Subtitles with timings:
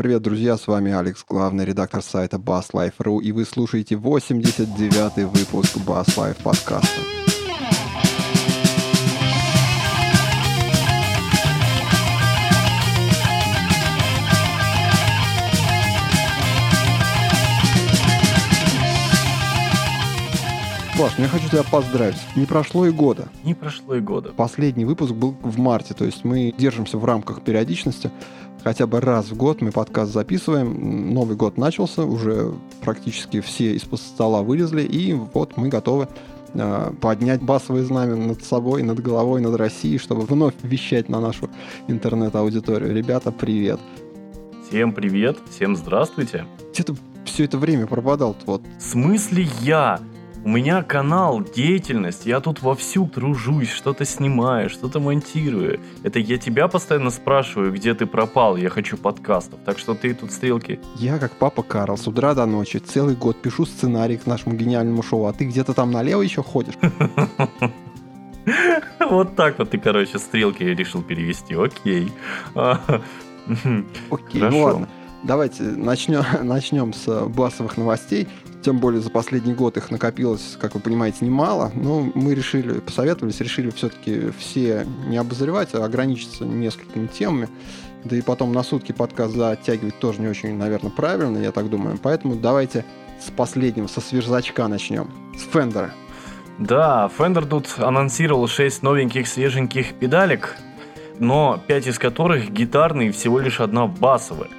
[0.00, 6.06] Привет, друзья, с вами Алекс, главный редактор сайта BassLife.ru, и вы слушаете 89-й выпуск Bass
[6.16, 6.88] Life подкаста.
[20.98, 22.16] Паш, ну я хочу тебя поздравить.
[22.36, 23.28] Не прошло и года.
[23.44, 24.32] Не прошло и года.
[24.36, 28.10] Последний выпуск был в марте, то есть мы держимся в рамках периодичности.
[28.62, 31.14] Хотя бы раз в год мы подкаст записываем.
[31.14, 36.08] Новый год начался, уже практически все из-под стола вылезли, и вот мы готовы
[36.52, 41.48] э, поднять басовые знамя над собой, над головой, над Россией, чтобы вновь вещать на нашу
[41.88, 42.94] интернет-аудиторию.
[42.94, 43.80] Ребята, привет!
[44.68, 46.44] Всем привет, всем здравствуйте.
[46.72, 48.36] Где ты все это время пропадал?
[48.46, 48.62] Вот.
[48.78, 50.00] В смысле я?
[50.42, 55.80] У меня канал, деятельность, я тут вовсю тружусь, что-то снимаю, что-то монтирую.
[56.02, 59.60] Это я тебя постоянно спрашиваю, где ты пропал, я хочу подкастов.
[59.66, 60.80] Так что ты тут стрелки.
[60.96, 65.02] Я, как папа Карл, с утра до ночи целый год пишу сценарий к нашему гениальному
[65.02, 66.74] шоу, а ты где-то там налево еще ходишь?
[68.98, 71.54] Вот так вот ты, короче, стрелки решил перевести.
[71.54, 72.12] Окей.
[72.54, 74.88] Окей, ну ладно.
[75.22, 78.28] Давайте начнем, начнем с басовых новостей.
[78.62, 81.72] Тем более за последний год их накопилось, как вы понимаете, немало.
[81.74, 87.48] Но мы решили, посоветовались, решили все-таки все не обозревать, а ограничиться несколькими темами.
[88.04, 91.98] Да и потом на сутки подкаст затягивать тоже не очень, наверное, правильно, я так думаю.
[92.02, 92.84] Поэтому давайте
[93.18, 95.10] с последнего, со свежачка начнем.
[95.36, 95.92] С Фендера.
[96.58, 100.56] Да, Fender тут анонсировал 6 новеньких свеженьких педалек,
[101.18, 104.50] но 5 из которых гитарные всего лишь одна басовая.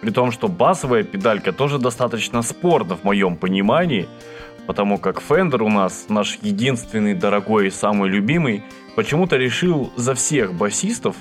[0.00, 4.08] При том, что басовая педалька тоже достаточно спорна в моем понимании,
[4.66, 8.62] потому как Fender у нас наш единственный, дорогой и самый любимый,
[8.96, 11.16] почему-то решил за всех басистов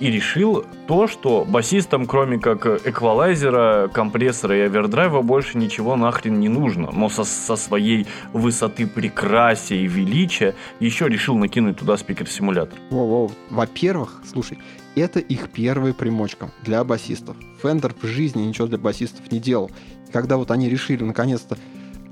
[0.00, 6.48] и решил то, что басистам, кроме как эквалайзера, компрессора и овердрайва, больше ничего нахрен не
[6.48, 6.90] нужно.
[6.92, 12.78] Но со, со своей высоты прекрасия и величия еще решил накинуть туда спикер-симулятор.
[12.90, 13.32] Воу-воу.
[13.50, 14.58] Во-первых, слушай,
[14.98, 17.36] это их первая примочка для басистов.
[17.62, 19.70] Фендер в жизни ничего для басистов не делал.
[20.08, 21.56] И когда вот они решили наконец-то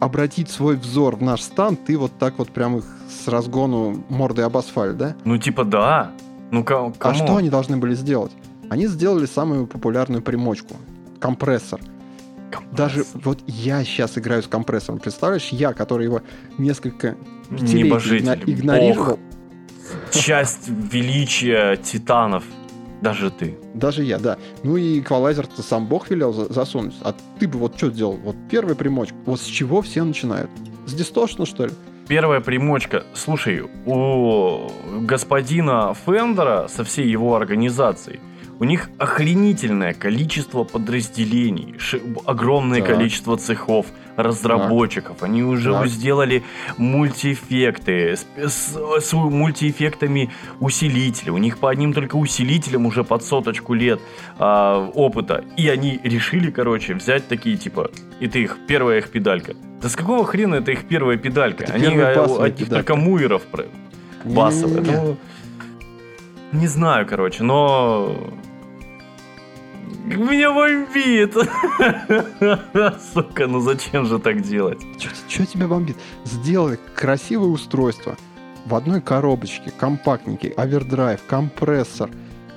[0.01, 4.45] обратить свой взор в наш стан, ты вот так вот прям их с разгону мордой
[4.45, 5.17] об асфальт, да?
[5.25, 6.13] Ну типа да.
[6.51, 6.95] Ну кому?
[7.01, 8.33] А что они должны были сделать?
[8.69, 10.77] Они сделали самую популярную примочку.
[11.21, 11.81] Компрессор.
[12.51, 12.77] Компрессор.
[12.77, 14.99] Даже вот я сейчас играю с компрессором.
[15.01, 16.23] Представляешь, я, который его
[16.59, 17.17] несколько
[17.51, 18.43] Небожитель.
[18.47, 19.19] игнорировал.
[19.19, 20.13] Бог.
[20.13, 22.45] Часть величия титанов.
[23.01, 23.59] Даже ты.
[23.75, 24.39] Даже я, да.
[24.63, 26.95] Ну и эквалайзер-то сам Бог велел засунуть.
[27.03, 28.17] А ты бы вот что сделал?
[28.17, 29.15] Вот первая примочка.
[29.27, 30.51] Вот с чего все начинают?
[30.87, 31.73] С дисторшна, что ли?
[32.09, 33.05] Первая примочка.
[33.15, 34.71] Слушай, у
[35.01, 38.21] господина Фендера со всей его организацией
[38.59, 41.77] у них охренительное количество подразделений,
[42.25, 42.89] огромное так.
[42.89, 45.23] количество цехов, разработчиков.
[45.23, 45.87] Они уже так.
[45.89, 46.43] сделали
[46.79, 51.33] мультиэффекты с, с, с мультиэффектами усилителя.
[51.33, 54.01] У них по одним только усилителям уже под соточку лет
[54.39, 55.45] а, опыта.
[55.57, 57.91] И они решили, короче, взять такие типа,
[58.21, 59.55] это их первая их педалька.
[59.83, 61.65] Да с какого хрена это их первая педалька?
[61.65, 63.43] Это они от них только муиров
[64.25, 64.83] басовые.
[64.83, 65.17] Ну,
[66.53, 68.17] не знаю, короче, но
[70.15, 71.35] меня бомбит.
[73.13, 74.81] Сука, ну зачем же так делать?
[75.29, 75.97] Что тебя бомбит?
[76.25, 78.17] Сделай красивое устройство
[78.65, 82.11] в одной коробочке, компактненький, овердрайв, компрессор,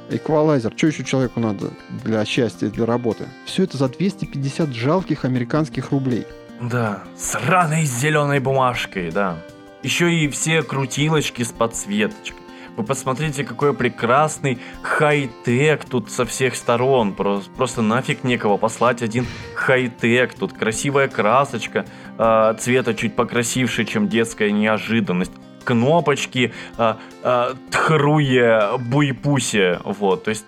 [0.10, 0.74] эквалайзер.
[0.76, 1.72] Что еще человеку надо
[2.04, 3.26] для счастья, для работы?
[3.46, 6.26] Все это за 250 жалких американских рублей.
[6.62, 9.38] Да, сраной зеленой бумажкой, да.
[9.82, 12.42] Еще и все крутилочки с подсветочкой.
[12.80, 17.14] Вы посмотрите, какой прекрасный хай-тек тут со всех сторон.
[17.14, 20.34] Просто, просто нафиг некого послать один хай-тек.
[20.34, 21.86] Тут красивая красочка,
[22.18, 25.34] э, цвета чуть покрасивше, чем детская неожиданность
[25.66, 30.46] кнопочки, э, э, тхруе, буйпусе, вот, то есть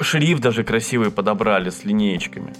[0.00, 2.54] шрифт даже красивый подобрали с линеечками.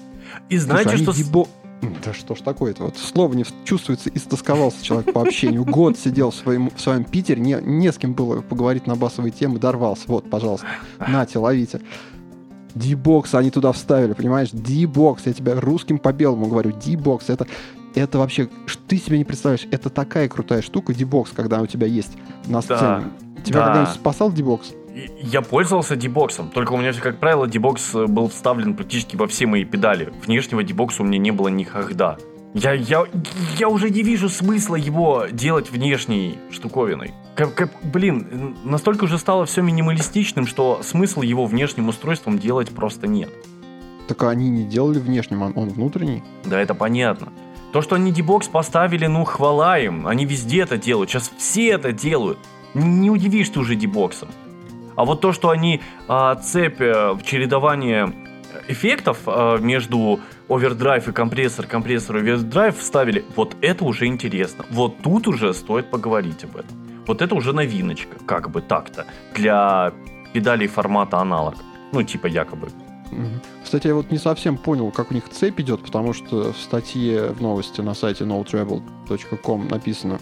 [0.48, 1.12] И знаете, Слушай, что...
[1.12, 1.48] Дебо...
[2.04, 2.84] Да что ж такое-то?
[2.84, 5.64] Вот слово не чувствуется, истосковался человек по общению.
[5.64, 9.32] Год сидел в своем, в своем Питере, не, не с кем было поговорить на басовые
[9.32, 10.04] темы, дорвался.
[10.06, 10.66] Вот, пожалуйста,
[11.06, 11.80] нате, ловите.
[12.74, 14.50] D-бокс они туда вставили, понимаешь?
[14.52, 16.72] D-бокс, я тебе русским по белому говорю.
[16.72, 17.46] D-бокс, это,
[17.94, 18.48] это вообще,
[18.86, 22.12] ты себе не представляешь, это такая крутая штука, D-бокс, когда у тебя есть
[22.46, 22.78] на сцене.
[22.78, 23.04] Да,
[23.44, 23.66] Тебя да.
[23.66, 24.72] когда-нибудь спасал D-бокс?
[25.22, 29.46] Я пользовался дебоксом, только у меня, как правило, дебокс э, был вставлен практически во все
[29.46, 30.12] мои педали.
[30.24, 32.16] Внешнего дебокса у меня не было никогда.
[32.54, 33.04] Я, я,
[33.58, 37.14] я уже не вижу смысла его делать внешней штуковиной.
[37.36, 43.06] Как, как, блин, настолько уже стало все минималистичным, что смысл его внешним устройством делать просто
[43.06, 43.30] нет.
[44.08, 46.24] Так они не делали внешним, он, он внутренний.
[46.44, 47.32] Да, это понятно.
[47.72, 50.08] То, что они DI-box поставили, ну, хвала им.
[50.08, 51.10] Они везде это делают.
[51.10, 52.38] Сейчас все это делают.
[52.74, 54.28] Не удивишь ты уже DI-box ом.
[55.00, 58.12] А вот то, что они а, цепь а, в чередование
[58.68, 64.66] эффектов а, между овердрайв и компрессор, компрессор и овердрайв вставили, вот это уже интересно.
[64.68, 66.76] Вот тут уже стоит поговорить об этом.
[67.06, 69.94] Вот это уже новиночка, как бы так-то, для
[70.34, 71.54] педалей формата аналог.
[71.92, 72.68] Ну, типа якобы.
[73.64, 77.30] Кстати, я вот не совсем понял, как у них цепь идет, потому что в stатье
[77.30, 80.18] в новости на сайте notravel.com написано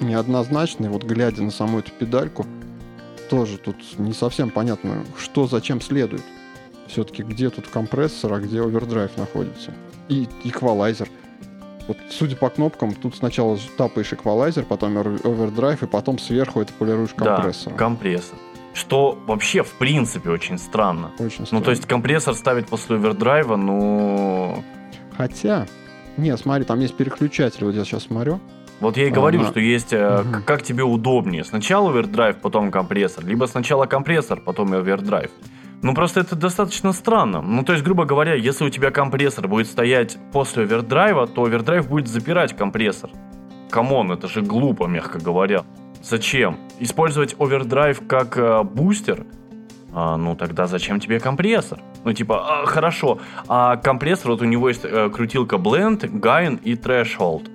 [0.00, 2.46] неоднозначно, и вот глядя на саму эту педальку,
[3.28, 6.22] тоже тут не совсем понятно, что зачем следует.
[6.86, 9.72] Все-таки где тут компрессор, а где овердрайв находится.
[10.08, 11.08] И эквалайзер.
[11.88, 17.14] Вот судя по кнопкам, тут сначала тапаешь эквалайзер, потом овердрайв, и потом сверху это полируешь
[17.14, 17.72] компрессор.
[17.72, 18.38] Да, компрессор.
[18.74, 21.12] Что вообще, в принципе, очень странно.
[21.18, 21.60] Очень странно.
[21.60, 24.64] Ну, то есть компрессор ставить после овердрайва, ну...
[25.16, 25.66] Хотя,
[26.16, 28.40] не, смотри, там есть переключатель, вот я сейчас смотрю.
[28.80, 29.50] Вот я и говорю, ага.
[29.50, 30.42] что есть угу.
[30.44, 31.44] как тебе удобнее.
[31.44, 33.24] Сначала овердрайв, потом компрессор.
[33.24, 35.30] Либо сначала компрессор, потом овердрайв.
[35.82, 37.42] Ну, просто это достаточно странно.
[37.42, 41.88] Ну, то есть, грубо говоря, если у тебя компрессор будет стоять после овердрайва, то овердрайв
[41.88, 43.10] будет запирать компрессор.
[43.70, 45.64] Come on, это же глупо, мягко говоря.
[46.02, 46.58] Зачем?
[46.80, 49.26] Использовать овердрайв как э, бустер?
[49.92, 51.80] А, ну тогда зачем тебе компрессор?
[52.04, 53.18] Ну типа, а, хорошо,
[53.48, 57.48] а компрессор, вот у него есть э, крутилка Blend, Gain и Threshold.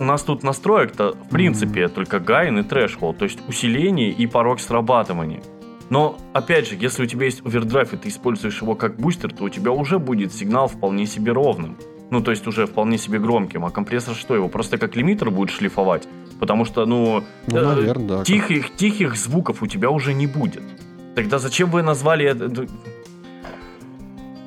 [0.00, 4.58] У нас тут настроек-то, в принципе, только Gain и Threshold, то есть усиление и порог
[4.58, 5.42] срабатывания.
[5.90, 9.44] Но, опять же, если у тебя есть овердрайв, и ты используешь его как бустер, то
[9.44, 11.76] у тебя уже будет сигнал вполне себе ровным.
[12.08, 13.66] Ну, то есть уже вполне себе громким.
[13.66, 16.08] А компрессор что, его просто как лимитер будет шлифовать?
[16.38, 18.76] Потому что, ну, ну э, наверное, да, тихих, как...
[18.76, 20.62] тихих звуков у тебя уже не будет.
[21.14, 22.66] Тогда зачем вы назвали это...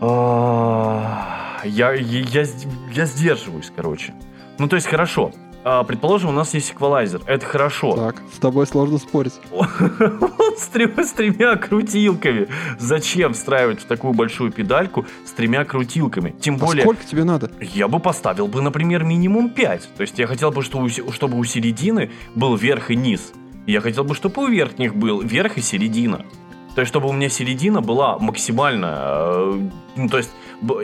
[0.01, 2.43] А, я, я,
[2.91, 4.15] я сдерживаюсь, короче.
[4.57, 5.31] Ну, то есть, хорошо.
[5.65, 7.21] А, предположим, у нас есть эквалайзер.
[7.25, 7.95] Это хорошо.
[7.95, 9.33] Так, с тобой сложно спорить.
[9.49, 12.47] Вот с, тремя крутилками.
[12.77, 16.35] Зачем встраивать в такую большую педальку с тремя крутилками?
[16.39, 16.83] Тем а более...
[16.83, 17.49] сколько тебе надо?
[17.59, 19.89] Я бы поставил бы, например, минимум 5.
[19.95, 23.33] То есть я хотел бы, чтобы, чтобы у середины был верх и низ.
[23.65, 26.25] Я хотел бы, чтобы у верхних был верх и середина.
[26.75, 30.31] То есть, чтобы у меня середина была максимально, э, ну, то есть,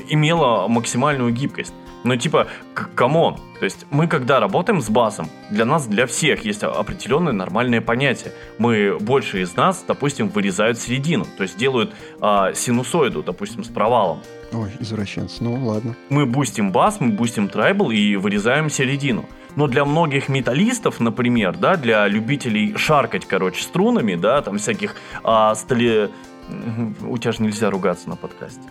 [0.10, 1.74] имела максимальную гибкость.
[2.04, 2.48] Ну, типа,
[2.96, 3.38] come on.
[3.60, 8.34] То есть, мы когда работаем с басом, для нас, для всех есть определенное нормальное понятие.
[8.58, 11.26] Мы, большинство из нас, допустим, вырезают середину.
[11.38, 14.22] То есть, делают а, синусоиду, допустим, с провалом.
[14.54, 15.96] Ой, извращенцы, ну ладно.
[16.10, 19.26] Мы бустим бас, мы бустим treble и вырезаем середину.
[19.56, 25.54] Но для многих металлистов, например, да, для любителей шаркать, короче, струнами, да, там всяких а,
[25.56, 26.10] стали...
[27.02, 28.62] У тебя же нельзя ругаться на подкасте.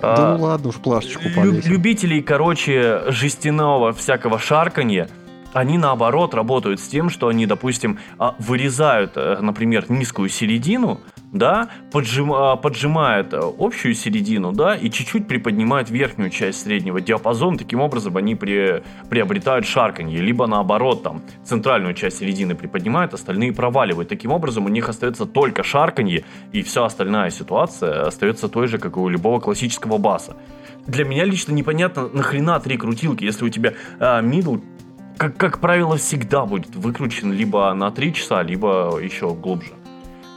[0.00, 1.70] Да а, ну ладно уж, плашечку повесим.
[1.70, 5.08] Любителей, короче, жестяного всякого шарканья,
[5.52, 11.00] они наоборот работают с тем, что они, допустим, а, вырезают, э, например, низкую середину,
[11.32, 17.58] да, поджим, а, поджимают э, общую середину, да, и чуть-чуть приподнимают верхнюю часть среднего диапазона,
[17.58, 24.08] таким образом они при, приобретают шарканье, либо наоборот, там, центральную часть середины приподнимают, остальные проваливают.
[24.08, 28.96] Таким образом у них остается только шарканье, и вся остальная ситуация остается той же, как
[28.96, 30.36] и у любого классического баса.
[30.86, 34.62] Для меня лично непонятно, нахрена три крутилки, если у тебя middle
[35.18, 39.72] как, как правило, всегда будет выкручен либо на 3 часа, либо еще глубже.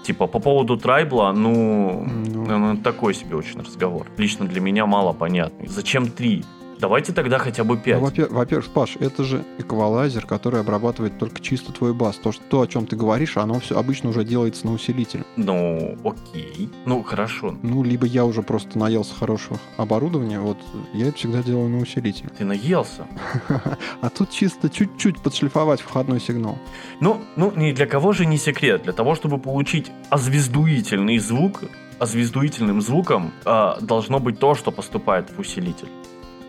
[0.03, 4.07] Типа, по поводу трайбла, ну, ну, ну такой себе очень разговор.
[4.17, 5.67] Лично для меня мало понятный.
[5.67, 6.43] Зачем 3?
[6.81, 8.01] Давайте тогда хотя бы 5.
[8.01, 12.15] Ну, во-первых, Паш, это же эквалайзер, который обрабатывает только чисто твой бас.
[12.15, 15.23] То, что, то, о чем ты говоришь, оно все обычно уже делается на усилитель.
[15.35, 16.71] Ну, окей.
[16.87, 17.55] Ну, хорошо.
[17.61, 20.57] Ну, либо я уже просто наелся хорошего оборудования, вот
[20.93, 22.29] я это всегда делаю на усилитель.
[22.35, 23.05] Ты наелся?
[24.01, 26.57] А тут чисто чуть-чуть подшлифовать входной сигнал.
[26.99, 28.83] Ну, ну, ни для кого же не секрет.
[28.83, 31.61] Для того, чтобы получить озвездуительный звук,
[31.99, 35.87] озвездуительным звуком э, должно быть то, что поступает в усилитель.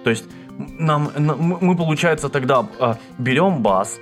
[0.05, 0.25] То есть
[0.57, 3.99] нам, мы, получается, тогда а, берем бас,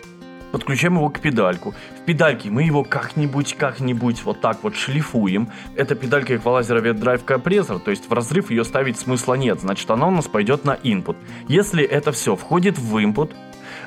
[0.52, 1.74] подключаем его к педальку.
[2.00, 5.48] В педальке мы его как-нибудь, как-нибудь вот так вот шлифуем.
[5.76, 10.08] Это педалька эквалайзера драйв компрессор, то есть в разрыв ее ставить смысла нет, значит она
[10.08, 11.16] у нас пойдет на input.
[11.48, 13.32] Если это все входит в input,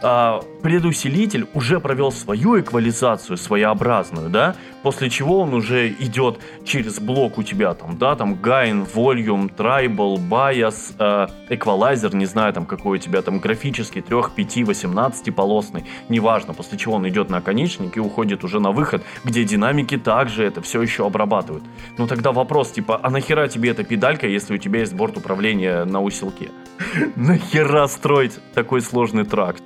[0.01, 7.38] а, предусилитель уже провел свою эквализацию своеобразную, да, после чего он уже идет через блок
[7.38, 12.98] у тебя там, да, там gain, volume, tribal, bias, э, equalizer, не знаю там какой
[12.98, 17.98] у тебя там графический, 3, 5, 18 полосный, неважно, после чего он идет на оконечник
[17.98, 21.65] и уходит уже на выход, где динамики также это все еще обрабатывают.
[21.98, 25.84] Ну тогда вопрос, типа, а нахера тебе эта педалька, если у тебя есть борт управления
[25.84, 26.51] на усилке?
[27.17, 29.63] Нахера строить такой сложный тракт?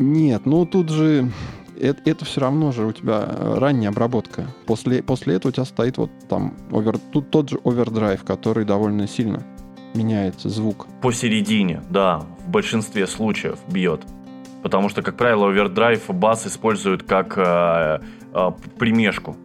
[0.00, 1.30] Нет, ну тут же
[1.78, 3.26] это, это все равно же у тебя
[3.56, 4.46] ранняя обработка.
[4.66, 9.06] После, после этого у тебя стоит вот там овер, тут тот же овердрайв, который довольно
[9.06, 9.44] сильно
[9.94, 10.86] меняет звук.
[11.02, 14.02] Посередине, да, в большинстве случаев бьет.
[14.62, 18.00] Потому что, как правило, овердрайв бас используют как э,
[18.32, 19.36] э, примешку,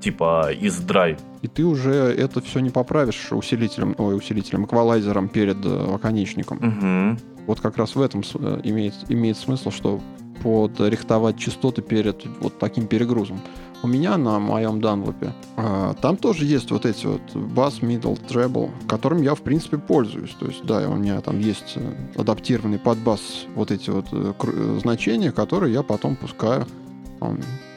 [0.00, 1.18] типа из драйв.
[1.42, 6.58] И ты уже это все не поправишь усилителем, ой, усилителем, эквалайзером перед э, оконечником.
[6.58, 7.37] Угу.
[7.48, 10.00] Вот как раз в этом э, имеет, имеет смысл, что
[10.42, 13.40] подрихтовать частоты перед вот таким перегрузом.
[13.82, 18.70] У меня на моем данлопе а, там тоже есть вот эти вот бас, middle, treble,
[18.86, 20.34] которым я в принципе пользуюсь.
[20.38, 24.78] То есть, да, у меня там есть э, адаптированный под бас вот эти вот э,
[24.82, 26.66] значения, которые я потом пускаю,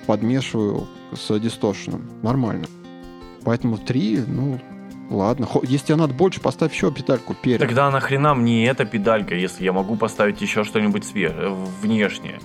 [0.06, 2.10] подмешиваю с дисторшеном.
[2.22, 2.68] Нормально.
[3.46, 4.60] Поэтому 3, ну,
[5.12, 7.60] Ладно, если тебе надо больше, поставь еще педальку перед.
[7.60, 12.39] Тогда нахрена мне эта педалька, если я могу поставить еще что-нибудь свежее, внешнее?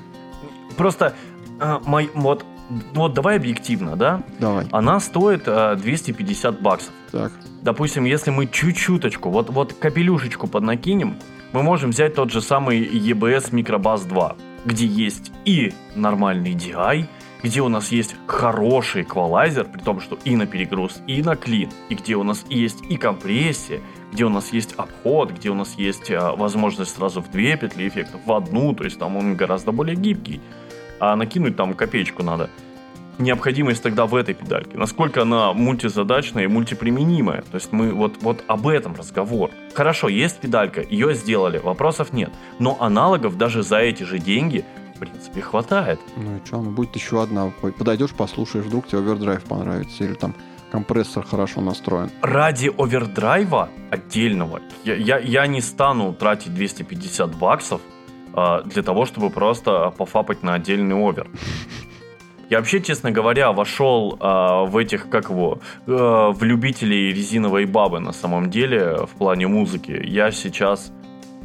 [0.76, 1.14] Просто
[1.60, 2.44] э, мой, вот,
[2.92, 4.22] вот давай объективно, да?
[4.40, 4.66] Давай.
[4.72, 6.92] Она стоит э, 250 баксов.
[7.12, 7.30] Так.
[7.62, 11.18] Допустим, если мы чуть-чуточку, вот, вот капелюшечку поднакинем,
[11.52, 17.06] мы можем взять тот же самый EBS Microbus 2, где есть и нормальный DI,
[17.46, 21.70] где у нас есть хороший эквалайзер, при том, что и на перегруз, и на клин,
[21.88, 23.80] и где у нас есть и компрессия,
[24.12, 27.86] где у нас есть обход, где у нас есть а, возможность сразу в две петли
[27.86, 30.40] эффектов, в одну, то есть там он гораздо более гибкий.
[30.98, 32.50] А накинуть там копеечку надо.
[33.18, 34.76] Необходимость тогда в этой педальке.
[34.76, 37.42] Насколько она мультизадачная и мультиприменимая.
[37.42, 39.50] То есть мы вот, вот об этом разговор.
[39.72, 42.30] Хорошо, есть педалька, ее сделали, вопросов нет.
[42.58, 44.64] Но аналогов даже за эти же деньги
[44.96, 46.00] в принципе, хватает.
[46.16, 47.52] Ну и что, ну будет еще одна.
[47.78, 50.34] Подойдешь, послушаешь, вдруг тебе овердрайв понравится, или там
[50.72, 52.10] компрессор хорошо настроен.
[52.22, 57.80] Ради овердрайва отдельного я, я, я не стану тратить 250 баксов
[58.34, 61.28] э, для того, чтобы просто пофапать на отдельный овер.
[62.48, 67.98] Я вообще, честно говоря, вошел э, в этих, как его, э, в любителей резиновой бабы
[67.98, 70.00] на самом деле в плане музыки.
[70.04, 70.92] Я сейчас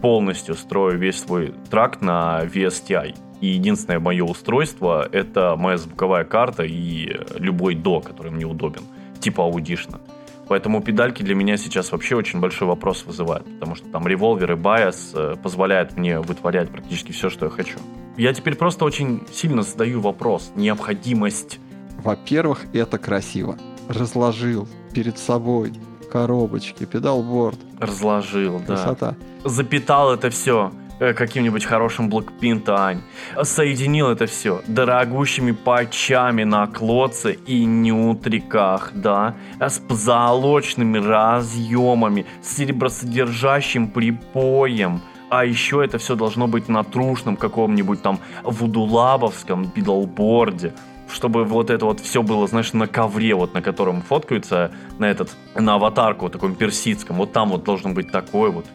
[0.01, 3.15] полностью строю весь свой тракт на VSTi.
[3.41, 8.83] И единственное мое устройство— это моя звуковая карта и любой DAW, который мне удобен,
[9.19, 9.99] типа Audition 'а.
[10.47, 14.55] Поэтому педальки для меня сейчас вообще очень большой вопрос вызывают, потому что там ReValver и
[14.55, 17.79] BIAS э, позволяют мне вытворять практически все, что я хочу.
[18.17, 20.51] Я теперь просто очень сильно задаю вопрос.
[20.55, 21.59] Необходимость.
[22.03, 23.57] Во-первых, это красиво.
[23.87, 25.73] Разложил перед собой
[26.11, 27.57] коробочки, педалборд.
[27.79, 28.65] Разложил, да.
[28.65, 29.15] Красота.
[29.45, 30.71] Запитал это все
[31.01, 33.01] каким-нибудь хорошим Blackpink, Ань.
[33.41, 43.87] Соединил это все дорогущими патчами на клоце и нютриках, да, с позолоченными разъемами, с серебросодержащим
[43.87, 50.73] припоем, а еще это все должно быть на трушном каком-нибудь там вудулабовском педалборде
[51.09, 55.35] чтобы вот это вот все было, знаешь, на ковре, вот на котором фоткаются, на этот,
[55.55, 58.65] на аватарку вот таком персидском, вот там вот должен быть такой вот.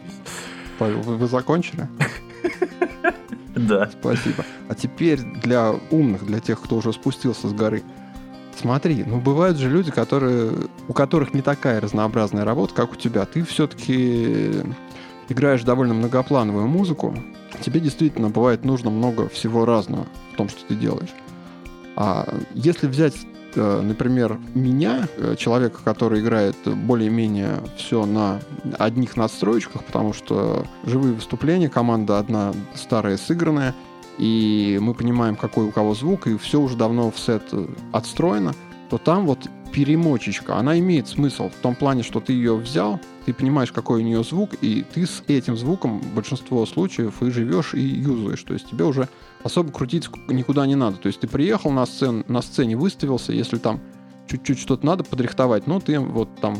[0.77, 1.87] Павел, вы, вы закончили?
[3.55, 3.89] Да.
[3.89, 4.45] Спасибо.
[4.69, 7.81] А теперь для умных, для тех, кто уже спустился с горы.
[8.55, 10.51] Смотри, ну бывают же люди, которые,
[10.87, 13.25] у которых не такая разнообразная работа, как у тебя.
[13.25, 14.61] Ты все-таки
[15.29, 17.17] играешь довольно многоплановую музыку.
[17.61, 21.13] Тебе действительно бывает нужно много всего разного в том, что ты делаешь.
[21.95, 23.15] А если взять
[23.57, 28.39] например, меня, э, человека, который играет более-менее все на
[28.77, 33.75] одних надстроечках, потому что живые выступления, команда одна старая сыгранная,
[34.17, 37.43] и мы понимаем, какой у кого звук, и все уже давно в сет
[37.91, 38.53] отстроено,
[38.89, 43.33] то там вот перемочечка, она имеет смысл в том плане, что ты ее взял, ты
[43.33, 47.81] понимаешь, какой у нее звук, и ты с этим звуком большинство случаев и живешь, и
[47.81, 48.41] юзаешь.
[48.43, 49.09] То есть тебе уже
[49.47, 50.97] особо крутиться никуда не надо.
[50.97, 53.81] То есть ты приехал на, сцен, на сцене, выставился, если там
[54.27, 56.57] чуть-чуть что-то надо подрихтовать, ну ты вот там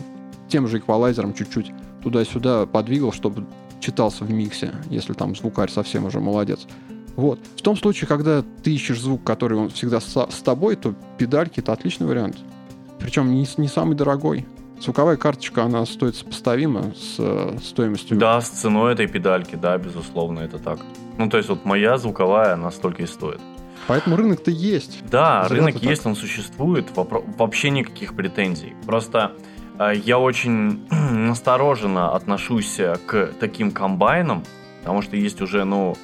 [0.49, 3.45] тем же эквалайзером чуть-чуть туда-сюда подвигал, чтобы
[3.79, 6.65] читался в миксе, если там звукарь совсем уже молодец.
[7.15, 7.39] Вот.
[7.55, 11.59] В том случае, когда ты ищешь звук, который он всегда с, с тобой, то педальки—
[11.61, 12.37] это отличный вариант.
[12.99, 14.45] Причем не, не самый дорогой.
[14.79, 18.17] Звуковая карточка, она стоит сопоставимо с э, стоимостью...
[18.17, 20.79] Да, с ценой этой педальки, да, безусловно, это так.
[21.17, 23.41] Ну, то есть вот моя звуковая, она столько и стоит.
[23.87, 25.03] Поэтому рынок-то есть.
[25.09, 28.75] Да, Зря рынок есть, он существует, вообще никаких претензий.
[28.85, 29.31] Просто
[29.79, 34.43] э, я очень настороженно отношусь к таким комбайнам,
[34.81, 35.95] потому что есть уже, ну,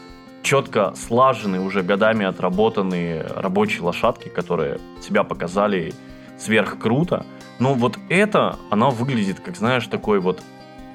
[0.41, 5.93] четко слаженные, уже годами отработанные рабочие лошадки, которые себя показали
[6.43, 7.25] сверх круто.
[7.59, 10.41] Но вот это, оно выглядит, как знаешь, такой вот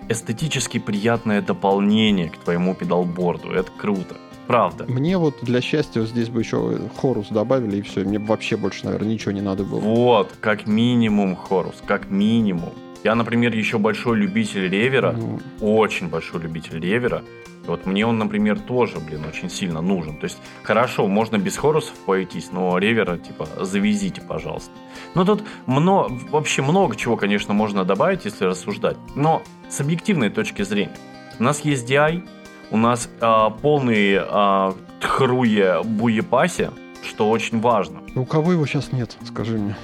[0.09, 3.51] эстетически приятное дополнение к твоему педалборду.
[3.51, 4.17] Это круто.
[4.47, 4.87] Правда.
[4.89, 8.01] Мне вот для счастья здесь бы еще хорус добавили, и все.
[8.05, 9.81] Мне вообще больше, наверное, ничего не надо было.
[9.81, 12.73] Вот, как минимум хорус, как минимум.
[13.05, 15.41] Я, например, еще большой любитель ревера, ну...
[15.61, 17.23] очень большой любитель ревера.
[17.65, 20.17] И вот мне он, например, тоже, блин, очень сильно нужен.
[20.17, 24.71] То есть, хорошо, можно без хорусов пойтись, но ревера, типа, завезите, пожалуйста.
[25.15, 28.97] Ну, тут много, вообще много чего, конечно, можно добавить, если рассуждать.
[29.15, 30.97] Но с объективной точки зрения.
[31.39, 32.27] У нас есть DI,
[32.71, 36.71] у нас э, полный э, тхруе буепасе,
[37.09, 38.01] что очень важно.
[38.15, 39.77] У кого его сейчас нет, скажи мне?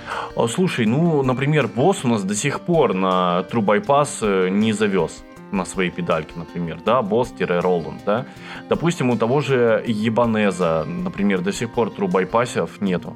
[0.48, 5.24] Слушай, ну, например, босс у нас до сих пор на True Bypass э, не завез
[5.50, 8.26] на свои педальки, например, да, босс-роланд, да.
[8.68, 13.14] Допустим, у того же Ебанеза, например, до сих пор True Bypassов нету.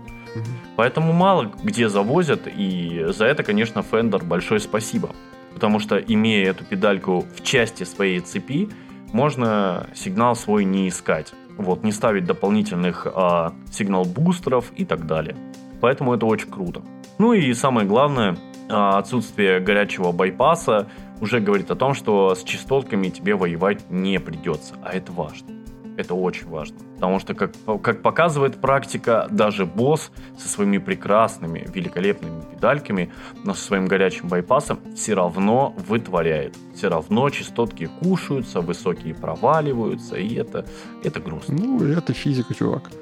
[0.77, 5.11] Поэтому мало где завозят, и за это, конечно, Fender большое спасибо.
[5.55, 8.69] Потому что, имея эту педальку в части своей цепи,
[9.13, 11.35] можно сигнал свой не искать.
[11.59, 15.37] Вот, не ставить дополнительных а, сигнал-бустеров и так далее.
[15.81, 16.83] Поэтому это очень круто.
[17.19, 18.39] Ну и самое главное,
[18.71, 20.89] а, отсутствие горячего байпаса
[21.21, 25.58] уже говорит о том, что с частотками тебе воевать не придется, а это важно.
[25.99, 26.79] Это очень важно.
[26.95, 27.51] Потому что, как,
[27.83, 33.11] как показывает практика, даже босс со своими прекрасными, великолепными педальками,
[33.43, 36.57] но со своим горячим байпасом все равно вытворяет.
[36.73, 40.65] Все равно частотки кушаются, высокие проваливаются, и это,
[41.03, 41.57] это грустно.
[41.59, 42.93] Ну, это физика, чувак.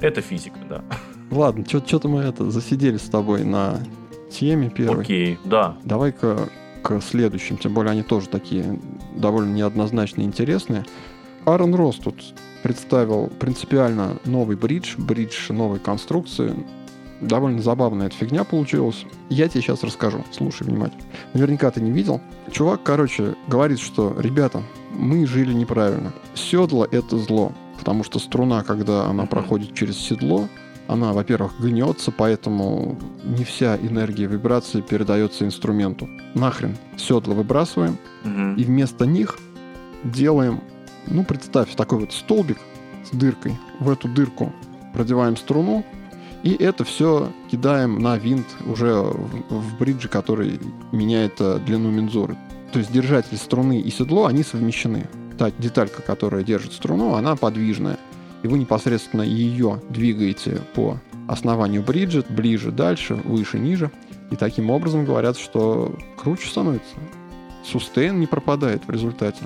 [0.00, 0.82] Это физика, да.
[1.30, 3.78] Ладно, что-то мы это засидели с тобой на
[4.30, 5.02] теме первой.
[5.02, 5.76] Окей, да.
[5.84, 6.48] Давай-ка
[6.82, 8.80] к следующим, тем более они тоже такие
[9.14, 10.84] довольно неоднозначно интересные.
[11.44, 12.16] Аарон Росс тут
[12.62, 16.54] представил принципиально новый бридж, бридж новой конструкции.
[17.20, 19.04] Довольно забавная эта фигня получилась.
[19.28, 20.24] Я тебе сейчас расскажу.
[20.32, 21.04] Слушай внимательно.
[21.34, 22.20] Наверняка ты не видел.
[22.50, 26.12] Чувак, короче, говорит, что, ребята, мы жили неправильно.
[26.34, 27.52] Седло— это зло.
[27.78, 30.48] Потому что струна, когда она проходит через седло,
[30.88, 36.08] она, во-первых, гнется, поэтому не вся энергия вибрации передается инструменту.
[36.34, 38.60] Нахрен седла выбрасываем, угу.
[38.60, 39.38] и вместо них
[40.04, 40.60] делаем
[41.06, 42.58] ну, представь, такой вот столбик
[43.04, 43.56] с дыркой.
[43.80, 44.52] В эту дырку
[44.92, 45.84] продеваем струну,
[46.42, 50.58] и это все кидаем на винт уже в, в бридже, который
[50.90, 52.36] меняет э, длину мензуры.
[52.72, 55.06] То есть держатель струны и седло, они совмещены.
[55.38, 57.98] Та деталька, которая держит струну, она подвижная.
[58.42, 63.90] И вы непосредственно ее двигаете по основанию бриджа, ближе, дальше, выше, ниже.
[64.30, 66.94] И таким образом говорят, что круче становится.
[67.64, 69.44] Сустейн не пропадает в результате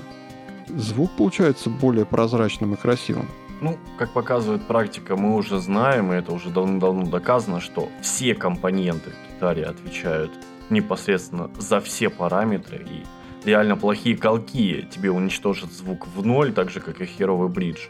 [0.69, 3.27] звук получается более прозрачным и красивым.
[3.59, 9.09] Ну, как показывает практика, мы уже знаем, и это уже давно-давно доказано, что все компоненты
[9.09, 10.31] в гитаре отвечают
[10.69, 13.03] непосредственно за все параметры, и
[13.47, 17.87] реально плохие колки тебе уничтожат звук в ноль, так же, как и херовый бридж.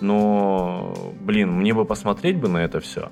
[0.00, 3.10] Но, блин, мне бы посмотреть бы на это все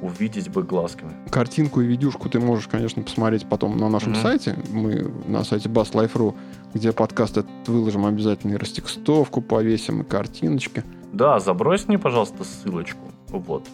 [0.00, 1.12] увидеть бы глазками.
[1.30, 4.22] Картинку и видюшку ты можешь, конечно, посмотреть потом на нашем mm-hmm.
[4.22, 4.56] сайте.
[4.70, 6.34] Мы на сайте basslife.ru,
[6.74, 10.84] где подкаст этот выложим обязательно и растекстовку повесим, и картиночки.
[11.12, 13.10] Да, забрось мне, пожалуйста, ссылочку.
[13.28, 13.66] Вот.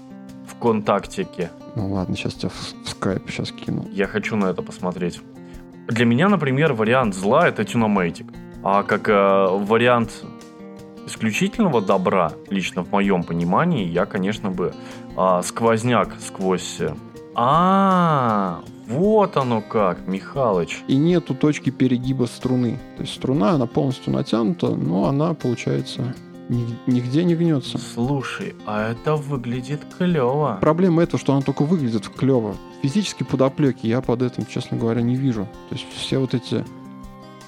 [0.46, 1.50] В контактике.
[1.74, 3.86] Ну ладно, сейчас тебя в, в скайп сейчас кину.
[3.90, 5.20] Я хочу на это посмотреть.
[5.88, 8.26] Для меня, например, вариант зла это Тюномейтик.
[8.62, 10.24] А как э, вариант
[11.06, 14.74] исключительного добра, лично в моем понимании, я, конечно, бы
[15.16, 16.80] а, сквозняк сквозь...
[16.80, 16.94] Э,
[17.34, 20.82] а, вот оно как, Михалыч.
[20.88, 22.78] И нету точки перегиба струны.
[22.96, 26.14] То есть струна, она полностью натянута, но она, получается,
[26.48, 27.78] нигде не гнется.
[27.78, 30.58] Слушай, а это выглядит клево.
[30.60, 32.54] Проблема это, что она только выглядит клево.
[32.82, 35.48] Физически подоплеки я под этим, честно говоря, не вижу.
[35.70, 36.64] То есть все вот эти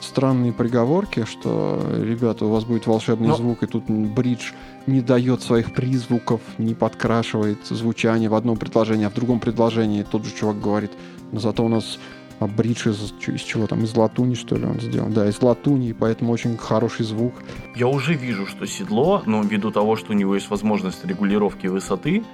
[0.01, 3.37] странные приговорки, что, ребята, у вас будет волшебный Но...
[3.37, 4.53] звук, и тут бридж
[4.87, 10.25] не дает своих призвуков, не подкрашивает звучание в одном предложении, а в другом предложении тот
[10.25, 10.93] же чувак говорит,
[11.33, 11.99] но зато у нас
[12.39, 15.13] а бридж из, из чего там, из латуни, что ли, он сделан?
[15.13, 17.33] Да, из латуни, поэтому очень хороший звук.
[17.75, 22.25] Я уже вижу, что седло, но ввиду того, что у него есть возможность регулировки высоты,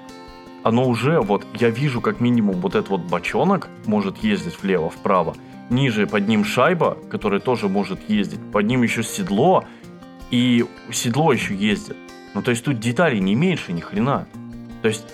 [0.65, 5.35] оно уже, вот, я вижу как минимум вот этот вот бочонок может ездить влево-вправо,
[5.71, 9.65] ниже под ним шайба, которая тоже может ездить, под ним еще седло,
[10.31, 11.97] и седло еще ездит.
[12.35, 14.27] Ну, то есть тут деталей не меньше ни хрена.
[14.81, 15.05] То есть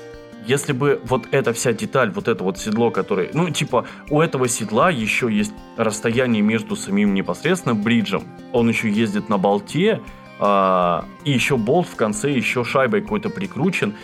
[0.48, 4.48] если бы вот эта вся деталь, вот это вот седло, которое, ну, типа, у этого
[4.48, 8.22] седла еще есть расстояние между самим непосредственно бриджем.
[8.52, 10.00] Он еще ездит на болте,
[10.40, 13.94] а, и еще болт в конце, еще шайбой какой-то прикручен.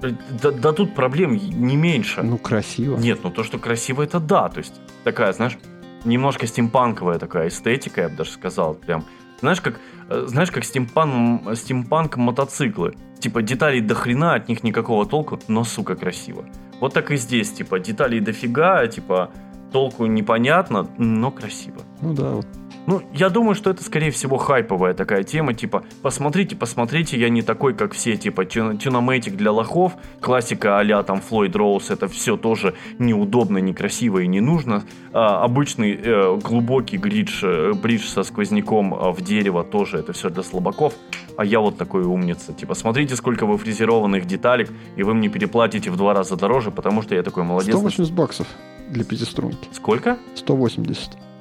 [0.00, 2.22] Да, да тут проблем не меньше.
[2.22, 2.96] Ну, красиво.
[2.96, 4.48] Нет, ну то, что красиво, это да.
[4.48, 5.58] То есть такая, знаешь,
[6.04, 8.74] немножко стимпанковая такая эстетика, я бы даже сказал.
[8.74, 9.04] Прям,
[9.40, 12.94] знаешь, как, э, знаешь, как стимпан, стимпанк мотоциклы.
[13.18, 16.44] Типа деталей до хрена, от них никакого толку, но, сука, красиво.
[16.80, 19.30] Вот так и здесь, типа, деталей дофига, типа,
[19.72, 21.78] толку непонятно, но красиво.
[22.00, 22.46] Ну да, вот
[22.86, 27.42] ну, я думаю, что это, скорее всего, хайповая такая тема, типа, посмотрите, посмотрите, я не
[27.42, 32.74] такой, как все, типа, тюноматик для лохов, классика а там Флойд Роуз, это все тоже
[32.98, 34.84] неудобно, некрасиво и не нужно.
[35.12, 40.28] А, обычный э, глубокий гридж, э, бридж со сквозняком э, в дерево тоже, это все
[40.28, 40.94] для слабаков.
[41.36, 42.52] А я вот такой умница.
[42.52, 47.02] Типа, смотрите, сколько вы фрезерованных деталек, и вы мне переплатите в два раза дороже, потому
[47.02, 47.74] что я такой молодец.
[47.74, 48.46] 180 баксов
[48.90, 49.68] для пятиструнки.
[49.72, 50.18] Сколько?
[50.34, 51.31] 180.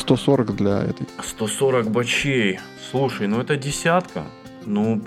[0.00, 1.06] 140 для этой.
[1.22, 2.58] 140 бачей.
[2.90, 4.24] Слушай, ну это десятка.
[4.66, 5.00] Ну,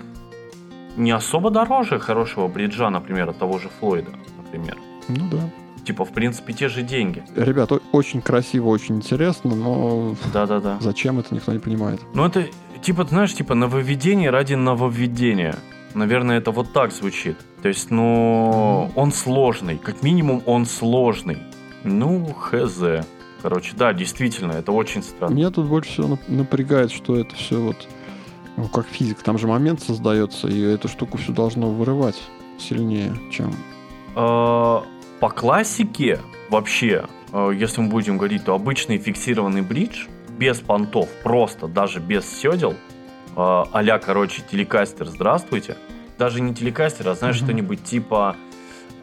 [0.96, 4.78] не особо дороже хорошего бриджа, например, от того же Флойда, например.
[5.08, 5.50] Ну да.
[5.84, 7.22] Типа, в принципе, те же деньги.
[7.36, 10.16] Ребята, очень красиво, очень интересно, но...
[10.32, 10.78] Да-да-да.
[10.80, 12.00] Зачем это, никто не понимает.
[12.14, 12.46] Ну это,
[12.80, 15.56] типа, знаешь, типа нововведение ради нововведения.
[15.92, 17.36] Наверное, это вот так звучит.
[17.62, 19.76] То есть, ну, он сложный.
[19.76, 21.38] Как минимум, он сложный.
[21.84, 23.04] Ну, хз.
[23.44, 25.34] Короче, да, действительно, это очень странно.
[25.34, 27.76] Меня тут больше всего напрягает, что это все вот
[28.56, 32.22] ну, как физик, там же момент создается, и эту штуку все должно вырывать
[32.58, 33.54] сильнее, чем...
[34.16, 34.82] А,
[35.20, 40.06] по классике вообще, а, если мы будем говорить, то обычный фиксированный бридж
[40.38, 42.74] без понтов, просто даже без седел,
[43.36, 45.76] а короче, телекастер, здравствуйте.
[46.16, 47.44] Даже не телекастер, а знаешь, mm-hmm.
[47.44, 48.36] что-нибудь типа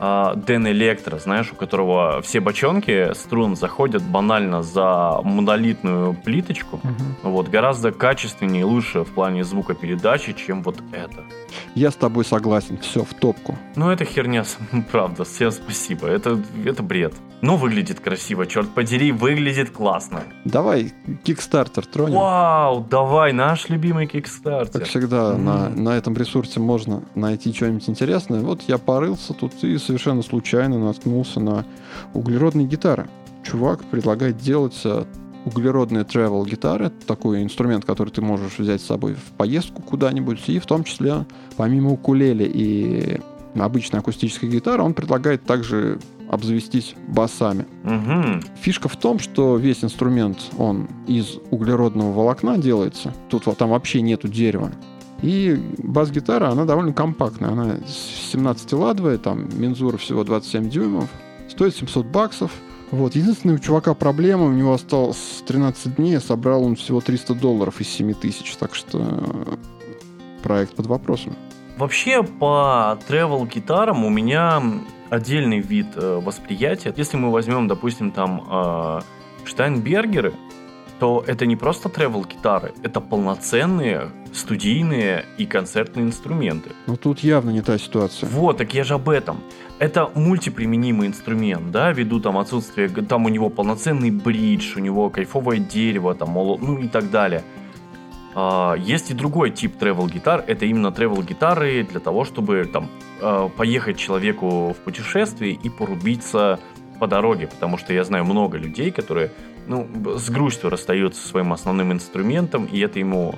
[0.02, 7.30] Дэн Электро, знаешь, у которого все бочонки струн заходят банально за монолитную плиточку, угу.
[7.30, 11.24] вот, гораздо качественнее и лучше в плане звукопередачи, чем вот это.
[11.76, 13.56] Я с тобой согласен, все, в топку.
[13.76, 14.44] Ну, это херня,
[14.92, 17.14] правда, всем спасибо, это, это бред.
[17.42, 20.24] Но выглядит красиво, черт подери, выглядит классно.
[20.46, 22.16] Давай, Кикстартер тронем.
[22.16, 24.82] Вау, давай, наш любимый Кикстартер.
[24.82, 25.38] Как всегда, mm.
[25.38, 28.42] на, на этом ресурсе можно найти что-нибудь интересное.
[28.42, 31.66] Вот я порылся тут и совершенно случайно наткнулся на
[32.14, 33.10] углеродные гитары.
[33.44, 35.04] Чувак предлагает делать э,
[35.44, 36.92] углеродные travel гитары.
[37.06, 40.48] Такой инструмент, который ты можешь взять с собой в поездку куда-нибудь.
[40.48, 41.26] И в том числе,
[41.58, 43.20] помимо укулеле и
[43.54, 46.00] обычной акустической гитары, он предлагает также
[46.30, 47.66] обзавестись басами.
[47.84, 48.48] Угу.
[48.62, 53.14] Фишка в том, что весь инструмент, он из углеродного волокна делается.
[53.30, 54.72] Тут вот там вообще нету дерева.
[55.22, 57.52] И бас-гитара, она довольно компактная.
[57.52, 57.76] Она
[58.34, 61.10] 17-ладовая, там мензура всего 27 дюймов.
[61.48, 62.52] Стоит 700 баксов.
[62.92, 63.16] Вот.
[63.16, 67.80] Единственная у чувака проблема, у него осталось 13 дней, а собрал он всего 300 долларов
[67.80, 69.56] из 7 тысяч, так что э,
[70.44, 71.34] проект под вопросом.
[71.78, 74.62] Вообще по travel гитарам у меня
[75.10, 76.94] отдельный вид э, восприятия.
[76.96, 79.02] Если мы возьмем, допустим, там э,
[79.46, 80.34] Штайнбергеры,
[81.02, 86.70] то это не просто travel гитары, это полноценные студийные и концертные инструменты.
[86.86, 88.30] Ну тут явно не та ситуация.
[88.30, 89.40] Вот, так я же об этом.
[89.80, 95.58] Это мультиприменимый инструмент, да, ввиду там отсутствия, там у него полноценный бридж, у него кайфовое
[95.58, 97.42] дерево, там, ну и так далее.
[98.36, 102.92] А, есть и другой тип travel гитар, это именно travel гитары для того, чтобы там
[103.20, 106.60] а, поехать человеку в путешествие и порубиться
[107.00, 109.32] по дороге, потому что я знаю много людей, которые
[109.68, 113.36] ну, с грустью расстаются со своим основным инструментом, и это ему...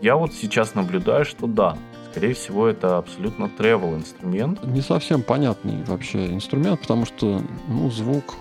[0.00, 1.76] Я вот сейчас наблюдаю, что да,
[2.10, 4.62] скорее всего, это абсолютно travel инструмент.
[4.64, 8.34] Не совсем понятный вообще инструмент, потому что, ну, звук...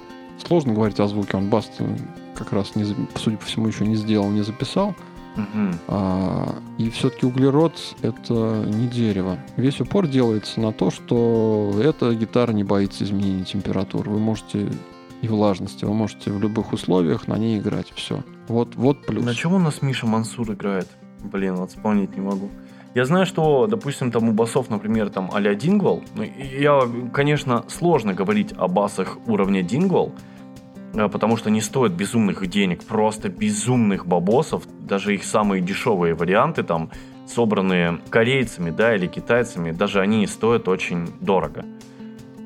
[0.46, 1.69] Сложно говорить о звуке, он бас
[2.36, 2.84] как раз, не,
[3.15, 4.96] судя по всему, еще не сделал, не записал.
[5.36, 5.76] Угу.
[5.88, 9.38] А, и все-таки углерод это не дерево.
[9.58, 14.10] Весь упор делается на то, что эта гитара не боится изменения температуры.
[14.10, 14.69] Вы можете
[15.23, 17.93] и влажности, вы можете в любых условиях на ней играть.
[17.95, 18.23] Все.
[18.49, 19.23] Вот, вот плюс.
[19.23, 20.88] На чем у нас Миша Мансур играет?
[21.21, 22.49] Блин, вот вспомнить не могу.
[22.93, 26.81] Я знаю, что, допустим, там у басов, например, там а-ля Дингвал, ну, я,
[27.13, 30.12] конечно, сложно говорить о басах уровня Дингвал,
[30.93, 36.91] потому что не стоят безумных денег, просто безумных бабосов, даже их самые дешевые варианты, там,
[37.25, 41.65] собранные корейцами, да, или китайцами, даже они стоят очень дорого.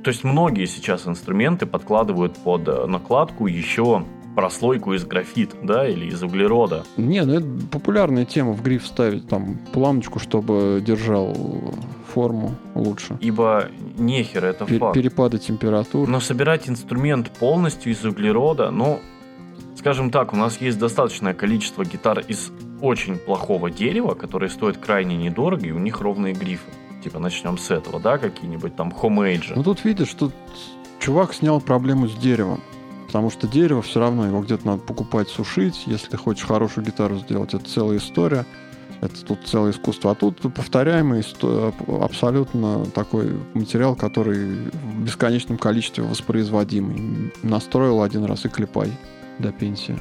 [0.03, 4.05] То есть многие сейчас инструменты подкладывают под э, накладку еще
[4.37, 6.83] прослойку из графита, да, или из углерода.
[6.95, 11.35] Не, ну это популярная тема в гриф ставить там планочку, чтобы держал
[12.13, 13.17] форму лучше.
[13.19, 14.93] Ибо нехер, это Пер- факт.
[14.93, 16.07] Перепады температур.
[16.07, 18.99] Но собирать инструмент полностью из углерода, ну,
[19.75, 25.17] скажем так, у нас есть достаточное количество гитар из очень плохого дерева, которые стоят крайне
[25.17, 26.69] недорого, и у них ровные грифы.
[27.07, 29.53] Типа начнем с этого, да, какие-нибудь там хомейджи.
[29.55, 30.29] Ну тут видишь, что
[30.99, 32.59] чувак снял проблему с деревом.
[33.05, 35.83] Потому что дерево все равно его где-то надо покупать, сушить.
[35.85, 38.45] Если ты хочешь хорошую гитару сделать, это целая история.
[38.99, 40.11] Это тут целое искусство.
[40.11, 41.23] А тут повторяемый
[42.01, 47.31] абсолютно такой материал, который в бесконечном количестве воспроизводимый.
[47.41, 48.91] Настроил один раз и клепай
[49.39, 49.97] до пенсии.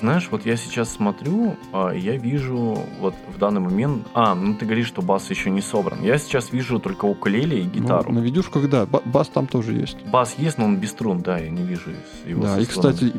[0.00, 4.06] Знаешь, вот я сейчас смотрю, а, я вижу вот в данный момент...
[4.14, 6.02] А, ну ты говоришь, что бас еще не собран.
[6.02, 8.12] Я сейчас вижу только укулеле и ну, гитару.
[8.12, 10.04] Ну, на видюшках, да, бас там тоже есть.
[10.06, 11.90] Бас есть, но он без струн, да, я не вижу
[12.24, 13.12] его Да, и, кстати,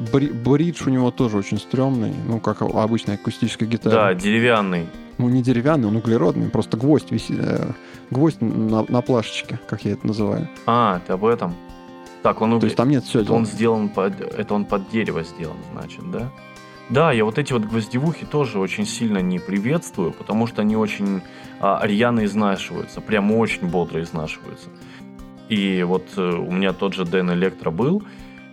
[0.45, 3.93] бридж у него тоже очень стрёмный, ну, как обычная акустическая гитара.
[3.93, 4.87] Да, деревянный.
[5.17, 7.71] Ну, не деревянный, он углеродный, просто гвоздь висит, э,
[8.09, 10.47] гвоздь на, на плашечке, как я это называю.
[10.65, 11.55] А, ты об этом?
[12.23, 12.57] Так, он...
[12.59, 13.23] То есть там нет все.
[13.25, 14.21] Он сделан под...
[14.21, 16.31] Это он под дерево сделан, значит, да?
[16.89, 21.21] Да, я вот эти вот гвоздевухи тоже очень сильно не приветствую, потому что они очень
[21.59, 24.69] а, рьяно изнашиваются, прям очень бодро изнашиваются.
[25.49, 28.03] И вот э, у меня тот же Дэн Электро был,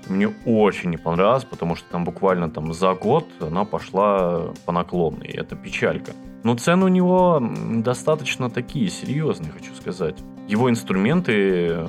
[0.08, 5.26] мне очень не понравилось, потому что там буквально там за год она пошла по наклонной,
[5.26, 6.12] и это печалька.
[6.42, 7.42] Но цены у него
[7.78, 10.16] достаточно такие, серьезные, хочу сказать.
[10.46, 11.86] Его инструменты,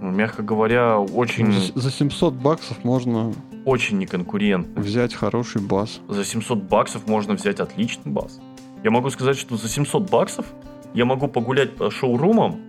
[0.00, 1.52] мягко говоря, очень...
[1.74, 3.32] За 700 баксов можно
[3.68, 4.80] очень неконкурентны.
[4.80, 6.00] Взять хороший бас.
[6.08, 8.40] За 700 баксов можно взять отличный бас.
[8.82, 10.46] Я могу сказать, что за 700 баксов
[10.94, 12.62] я могу погулять по шоурумам,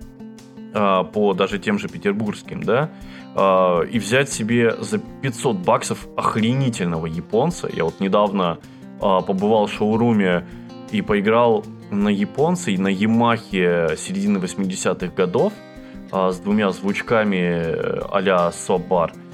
[0.73, 2.91] а, по даже тем же петербургским, да,
[3.33, 7.69] а, и взять себе за 500 баксов охренительного японца.
[7.71, 8.59] Я вот недавно
[8.99, 10.45] а, побывал в шоуруме
[10.91, 15.53] и поиграл на японце и на Ямахе середины 80-х годов
[16.11, 19.11] с двумя звучками э, а-ля Собар.
[19.11, 19.28] -а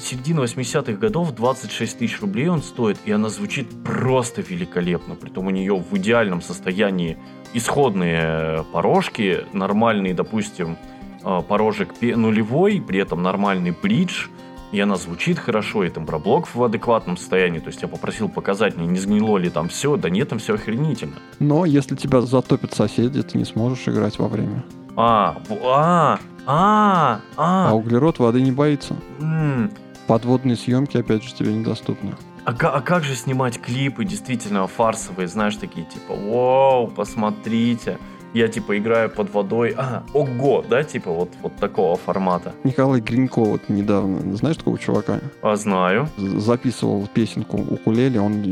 [0.00, 5.14] середина 80-х годов, 26 тысяч рублей он стоит, и она звучит просто великолепно.
[5.14, 7.18] Притом у нее в идеальном состоянии
[7.54, 10.76] исходные порожки, нормальный, допустим,
[11.22, 14.26] а, порожек нулевой, при этом нормальный бридж,
[14.72, 17.60] и она звучит хорошо, и темброблок в адекватном состоянии.
[17.60, 19.96] То есть я попросил показать мне, не сгнило ли там все.
[19.96, 21.16] Да нет, там все охренительно.
[21.38, 24.64] Но если тебя затопят соседи, ты не сможешь играть во время.
[24.96, 27.70] А, а, а, а.
[27.70, 28.96] А углерод воды не боится.
[29.20, 29.70] М-м.
[30.06, 32.14] Подводные съемки, опять же, тебе недоступны.
[32.44, 37.98] А, а как же снимать клипы действительно фарсовые, знаешь, такие типа, вау, посмотрите,
[38.32, 42.54] я типа играю под водой, а, ого, да, типа вот, вот такого формата.
[42.62, 45.20] Николай Гринько вот недавно, знаешь такого чувака?
[45.42, 46.08] А, знаю.
[46.16, 48.44] Записывал песенку укулеле, он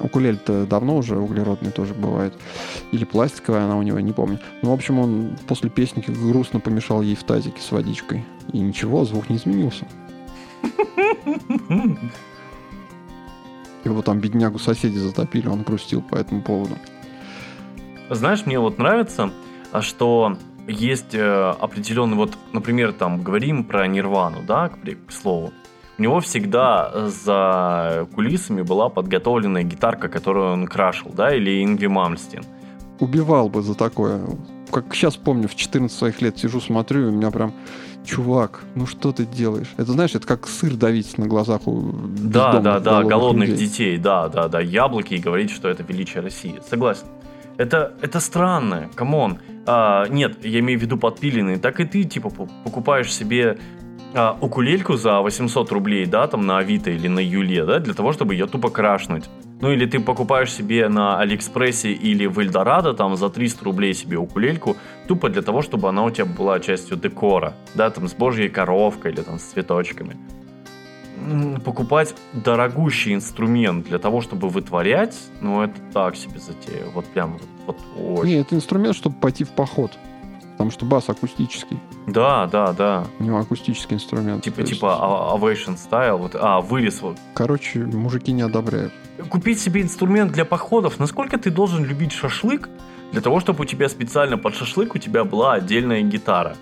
[0.00, 2.34] укулеле-то давно уже углеродный тоже бывает.
[2.92, 4.40] Или пластиковая она у него, не помню.
[4.62, 8.24] Ну, в общем, он после песенки грустно помешал ей в тазике с водичкой.
[8.52, 9.86] И ничего, звук не изменился.
[13.84, 16.74] Его там беднягу соседи затопили, он грустил по этому поводу.
[18.10, 19.30] Знаешь, мне вот нравится,
[19.72, 25.52] а что есть э, определенный, вот, например, там говорим про Нирвану, да, к, к слову.
[25.98, 32.42] У него всегда за кулисами была подготовленная гитарка, которую он крашил, да, или Ингви Мамстин.
[33.00, 34.20] Убивал бы за такое.
[34.70, 37.54] Как сейчас помню, в 14 своих лет сижу, смотрю, и у меня прям
[38.06, 39.68] чувак, ну что ты делаешь?
[39.76, 43.66] Это знаешь, это как сыр давить на глазах у Да, да, да, голодных людей.
[43.66, 46.60] детей, да, да, да, яблоки и говорить, что это величие России.
[46.68, 47.06] Согласен.
[47.58, 49.38] Это, это странно, come on.
[49.66, 51.58] А, нет, я имею в виду подпиленные.
[51.58, 52.30] Так и ты, типа,
[52.64, 53.58] покупаешь себе
[54.14, 58.12] а, укулельку за 800 рублей, да, там на Авито или на Юле, да, для того,
[58.12, 59.24] чтобы ее тупо крашнуть.
[59.60, 64.18] Ну или ты покупаешь себе на Алиэкспрессе или в Эльдорадо там за 300 рублей себе
[64.18, 64.76] укулельку,
[65.08, 69.12] тупо для того, чтобы она у тебя была частью декора, да, там с божьей коровкой
[69.12, 70.16] или там с цветочками.
[71.64, 77.76] Покупать дорогущий инструмент для того, чтобы вытворять, ну это так себе затея, вот прям вот,
[77.98, 78.30] очень.
[78.30, 79.92] Не, это инструмент, чтобы пойти в поход.
[80.52, 81.78] Потому что бас акустический.
[82.06, 83.06] Да, да, да.
[83.18, 84.42] У него акустический инструмент.
[84.42, 84.72] Типа, есть...
[84.72, 87.18] типа Ovation Style, вот, а, вырез вот.
[87.34, 88.92] Короче, мужики не одобряют.
[89.28, 90.98] Купить себе инструмент для походов.
[90.98, 92.68] Насколько ты должен любить шашлык,
[93.12, 96.56] для того, чтобы у тебя специально под шашлык у тебя была отдельная гитара?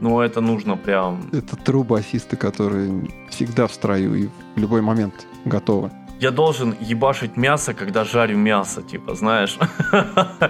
[0.00, 1.30] Ну, это нужно прям...
[1.32, 5.90] Это трубасисты, которые всегда в строю и в любой момент готовы.
[6.20, 9.58] Я должен ебашить мясо, когда жарю мясо, типа, знаешь.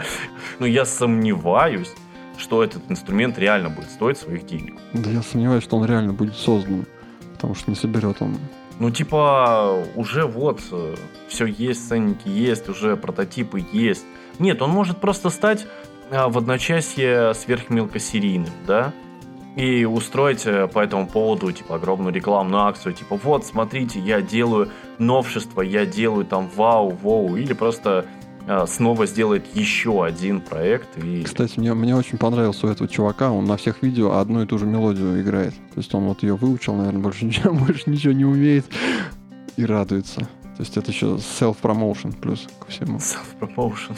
[0.58, 1.92] Ну, я сомневаюсь,
[2.38, 4.74] что этот инструмент реально будет стоить своих денег.
[4.92, 6.86] Да я сомневаюсь, что он реально будет создан,
[7.34, 8.38] потому что не соберет он
[8.78, 10.94] Ну, типа, уже вот, э,
[11.28, 14.04] все есть, ценники есть, уже прототипы есть.
[14.38, 15.66] Нет, он может просто стать
[16.10, 18.92] а, в одночасье сверхмелкосерийным, да?
[19.56, 24.70] И устроить э, по этому поводу, типа, огромную рекламную акцию, типа, вот, смотрите, я делаю
[24.98, 28.04] новшество, я делаю там вау, воу, или просто
[28.66, 30.88] снова сделает еще один проект.
[31.02, 31.22] И...
[31.22, 34.58] Кстати, мне, мне очень понравился у этого чувака, он на всех видео одну и ту
[34.58, 35.52] же мелодию играет.
[35.74, 38.66] То есть он вот ее выучил, наверное, больше ничего, больше ничего не умеет
[39.56, 40.28] и радуется.
[40.56, 42.98] То есть это еще self-promotion плюс ко всему.
[42.98, 43.94] Self-promotion.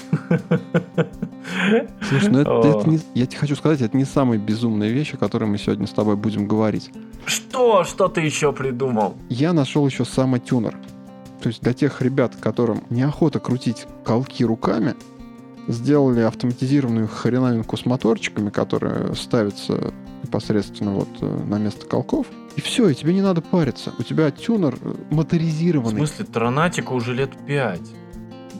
[2.08, 5.18] Слушай, ну это, это не, я тебе хочу сказать, это не самые безумные вещи, о
[5.18, 6.90] которых мы сегодня с тобой будем говорить.
[7.26, 7.84] Что?
[7.84, 9.14] Что ты еще придумал?
[9.28, 10.76] Я нашел еще самотюнер.
[11.42, 14.94] То есть для тех ребят, которым неохота крутить колки руками,
[15.68, 22.26] сделали автоматизированную хреновинку с моторчиками, которые ставятся непосредственно вот э, на место колков.
[22.56, 23.92] И все, и тебе не надо париться.
[23.98, 25.94] У тебя тюнер э, моторизированный.
[25.94, 27.88] В смысле, Тронатику уже лет пять.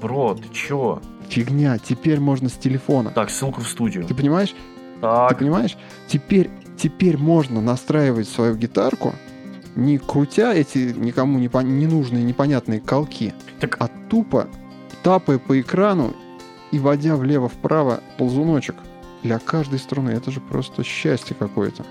[0.00, 1.00] Бро, ты чё?
[1.28, 3.10] Фигня, теперь можно с телефона.
[3.10, 4.04] Так, ссылку в студию.
[4.04, 4.54] Ты понимаешь?
[5.00, 5.30] Так.
[5.30, 5.76] Ты понимаешь?
[6.06, 9.14] Теперь, теперь можно настраивать свою гитарку
[9.78, 13.76] не крутя эти никому не, по, не нужные непонятные колки, так...
[13.78, 14.48] а тупо
[15.02, 16.14] тапая по экрану
[16.72, 18.74] и водя влево-вправо ползуночек
[19.22, 20.10] для каждой струны.
[20.10, 21.84] Это же просто счастье какое-то.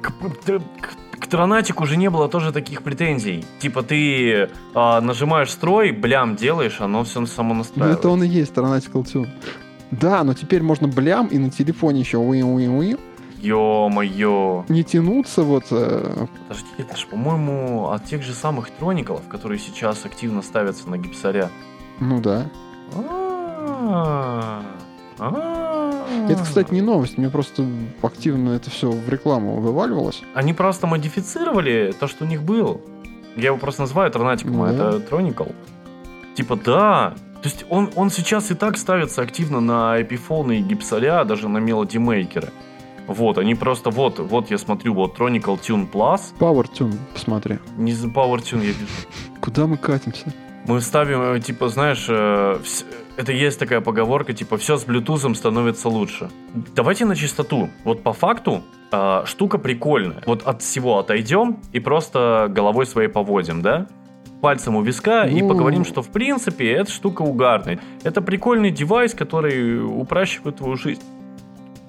[0.00, 3.44] К, к, к Тронатику уже не было тоже таких претензий.
[3.58, 7.92] Типа ты а, нажимаешь строй, блям, делаешь, оно все само настраивается.
[7.92, 9.28] Ну это он и есть Tronatical Tune.
[9.90, 12.96] Да, но теперь можно блям и на телефоне еще уи уи уи
[13.40, 14.64] Ё-моё.
[14.68, 15.64] Не тянуться вот...
[15.70, 16.26] Э...
[16.48, 21.48] Подожди, это же, по-моему, от тех же самых троников, которые сейчас активно ставятся на гипсаря.
[22.00, 22.46] Ну да.
[26.28, 27.64] Это, кстати, не новость, мне просто
[28.02, 30.22] активно это все в рекламу вываливалось.
[30.34, 32.80] Они просто модифицировали то, что у них было.
[33.36, 35.44] Я его просто называю Тронатиком, а это Троникл.
[36.34, 41.24] Типа, да, то есть он, он сейчас и так ставится активно на Epiphone и гипсаря,
[41.24, 42.50] даже на Melody Maker.
[43.10, 46.20] Вот, они просто, вот, вот я смотрю, вот Tronical Tune Plus.
[46.38, 47.58] Power Tune, посмотри.
[47.76, 48.86] Не за Power Tune я вижу.
[49.40, 50.32] Куда мы катимся?
[50.68, 52.60] Мы ставим, э, типа, знаешь, э,
[53.16, 56.30] это есть такая поговорка, типа, все с Bluetooth становится лучше.
[56.76, 57.68] Давайте на чистоту.
[57.82, 60.22] Вот по факту э, штука прикольная.
[60.26, 63.88] Вот от всего отойдем и просто головой своей поводим, да?
[64.40, 65.36] пальцем у виска ну...
[65.36, 67.80] и поговорим, что в принципе эта штука угарная.
[68.04, 71.02] Это прикольный девайс, который упрощивает твою жизнь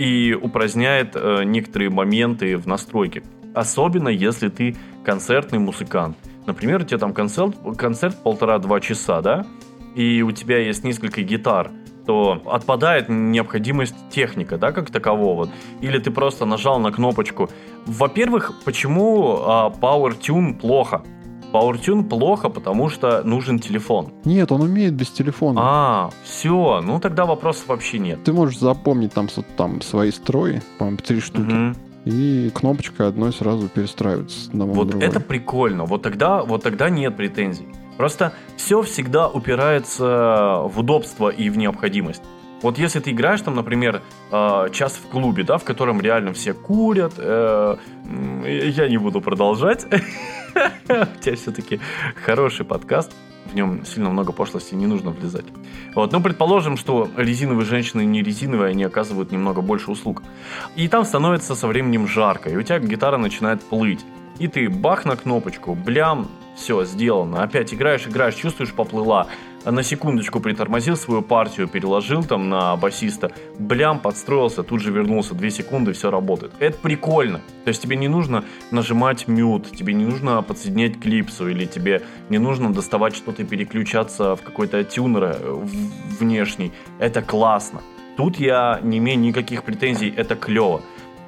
[0.01, 3.21] и упраздняет э, некоторые моменты в настройке.
[3.53, 6.17] Особенно если ты концертный музыкант.
[6.47, 9.45] Например, у тебя там концерт, концерт полтора-два часа, да?
[9.93, 11.69] И у тебя есть несколько гитар,
[12.07, 15.49] то отпадает необходимость техника, да, как такового.
[15.81, 17.51] Или ты просто нажал на кнопочку.
[17.85, 21.03] Во-первых, почему а, Power Tune плохо?
[21.51, 24.09] PowerTune плохо, потому что нужен телефон.
[24.25, 25.61] Нет, он умеет без телефона.
[25.63, 28.23] А, все, ну тогда вопросов вообще нет.
[28.23, 31.51] Ты можешь запомнить там, там свои строи, по-моему, три штуки.
[31.51, 31.75] Угу.
[32.05, 35.07] И кнопочкой одной сразу перестраивается Вот другой.
[35.07, 35.85] это прикольно.
[35.85, 37.67] Вот тогда, вот тогда нет претензий.
[37.97, 42.23] Просто все всегда упирается в удобство и в необходимость.
[42.61, 46.53] Вот если ты играешь там, например, э, час в клубе, да, в котором реально все
[46.53, 49.85] курят, э, я не буду продолжать.
[50.89, 51.79] У тебя все-таки
[52.25, 53.11] хороший подкаст.
[53.45, 55.45] В нем сильно много пошлости, не нужно влезать.
[55.95, 60.23] Вот, ну, предположим, что резиновые женщины не резиновые, они оказывают немного больше услуг.
[60.75, 64.05] И там становится со временем жарко, и у тебя гитара начинает плыть.
[64.39, 67.43] И ты бах на кнопочку, блям, все, сделано.
[67.43, 69.27] Опять играешь, играешь, чувствуешь, поплыла
[69.65, 75.51] на секундочку притормозил свою партию, переложил там на басиста, блям, подстроился, тут же вернулся, две
[75.51, 76.53] секунды, все работает.
[76.59, 77.41] Это прикольно.
[77.63, 82.39] То есть тебе не нужно нажимать мют, тебе не нужно подсоединять клипсу, или тебе не
[82.39, 85.65] нужно доставать что-то и переключаться в какой-то тюнер э,
[86.19, 86.71] внешний.
[86.99, 87.81] Это классно.
[88.17, 90.81] Тут я не имею никаких претензий, это клево.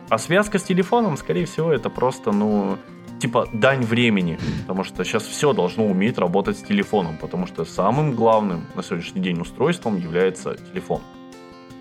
[0.10, 2.78] А связка с телефоном, скорее всего, это просто, ну,
[3.20, 8.14] типа дань времени, потому что сейчас все должно уметь работать с телефоном, потому что самым
[8.14, 11.02] главным на сегодняшний день устройством является телефон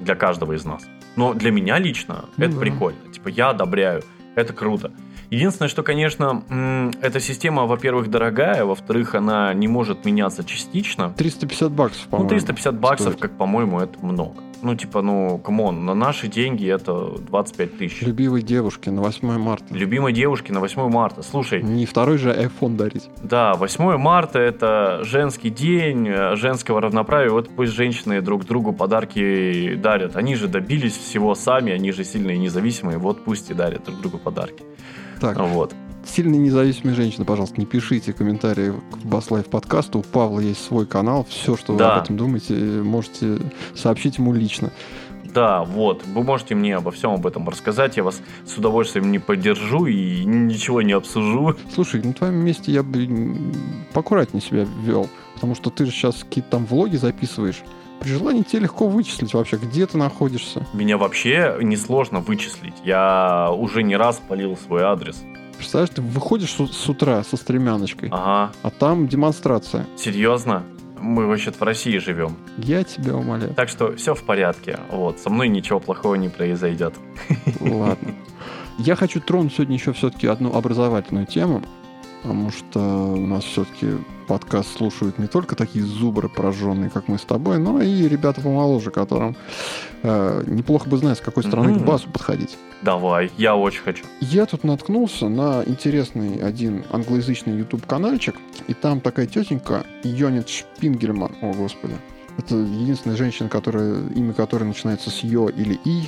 [0.01, 0.83] для каждого из нас.
[1.17, 2.61] Но для меня лично ну, это да.
[2.61, 3.13] прикольно.
[3.13, 4.03] Типа я одобряю,
[4.35, 4.93] это круто.
[5.31, 6.43] Единственное, что, конечно,
[7.01, 11.15] эта система, во-первых, дорогая, во-вторых, она не может меняться частично.
[11.17, 12.25] 350 баксов, по-моему.
[12.25, 13.21] Ну, 350 баксов, стоит.
[13.21, 14.35] как по-моему, это много.
[14.63, 18.03] Ну, типа, ну, come on, на наши деньги это 25 тысяч.
[18.03, 19.75] Любимой девушке на 8 марта.
[19.75, 21.23] Любимой девушке на 8 марта.
[21.23, 21.63] Слушай.
[21.63, 23.11] Не второй же iPhone дарить.
[23.23, 27.31] Да, 8 марта это женский день, э, женского равноправия.
[27.31, 30.17] Вот пусть женщины друг другу подарки дарят.
[30.17, 32.99] Они же добились всего сами, они же сильные и независимые.
[32.99, 34.63] Вот пусть и дарят друг другу подарки.
[35.21, 35.39] Так.
[35.39, 35.75] Вот.
[36.07, 40.01] Сильные независимые женщины, пожалуйста, не пишите комментарии к BassLife подкасту.
[40.01, 41.27] У Павла есть свой канал.
[41.29, 41.87] Все, что да.
[41.87, 43.39] вы об этом думаете, можете
[43.75, 44.71] сообщить ему лично.
[45.25, 46.03] Да, вот.
[46.07, 47.97] Вы можете мне обо всем об этом рассказать.
[47.97, 51.57] Я вас с удовольствием не поддержу и ничего не обсужу.
[51.75, 53.09] Слушай, на твоем месте я бы
[53.93, 55.09] поаккуратнее себя вел.
[55.35, 57.63] Потому что ты же сейчас какие-то там влоги записываешь.
[58.01, 60.67] При желании тебе легко вычислить вообще, где ты находишься.
[60.73, 62.75] Меня вообще несложно вычислить.
[62.85, 65.23] Я уже не раз полил свой адрес.
[65.63, 68.53] Представляешь, ты выходишь с утра со стремяночкой, ага.
[68.65, 69.87] а там демонстрация.
[69.97, 70.65] Серьезно?
[70.99, 72.37] Мы вообще в России живем.
[72.59, 73.55] Я тебя умоляю.
[73.55, 74.81] Так что все в порядке.
[74.91, 76.95] Вот, со мной ничего плохого не произойдет.
[77.61, 78.13] Ладно.
[78.79, 81.63] Я хочу тронуть сегодня еще все-таки одну образовательную тему
[82.23, 83.99] потому что у нас все-таки
[84.29, 88.91] подкаст слушают не только такие зубры прожженные, как мы с тобой, но и ребята помоложе,
[88.91, 89.37] которым
[90.03, 91.83] э, неплохо бы знать, с какой стороны mm-hmm.
[91.83, 92.57] к басу подходить.
[92.83, 94.05] Давай, я очень хочу.
[94.21, 98.37] Я тут наткнулся на интересный один англоязычный YouTube-канальчик,
[98.69, 101.97] и там такая тетенька Йонит Шпингельман, о господи.
[102.39, 106.05] Это единственная женщина, которая, имя которой начинается с Йо или И,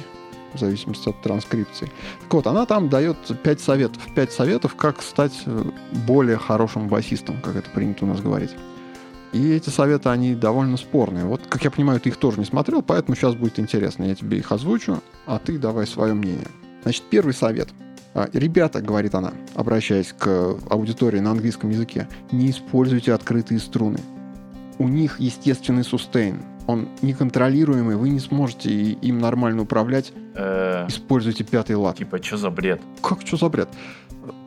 [0.55, 1.91] в зависимости от транскрипции.
[2.23, 4.03] Так вот, она там дает 5 советов.
[4.15, 5.65] 5 советов, как стать э,
[6.07, 8.55] более хорошим басистом, как это принято у нас говорить.
[9.33, 11.25] И эти советы, они довольно спорные.
[11.25, 14.05] Вот, как я понимаю, ты их тоже не смотрел, поэтому сейчас будет интересно.
[14.05, 16.47] Я тебе их озвучу, а ты давай свое мнение.
[16.85, 17.69] Значит, первый совет.
[18.15, 23.99] А, Ребята, говорит она, обращаясь к аудитории на английском языке, не используйте открытые струны.
[24.79, 30.13] У них естественный сустейн, он неконтролируемый, вы не сможете им нормально управлять.
[30.35, 31.97] Э, Используйте пятый лад.
[31.97, 32.81] Типа, что за бред?
[33.03, 33.69] Как, что за бред?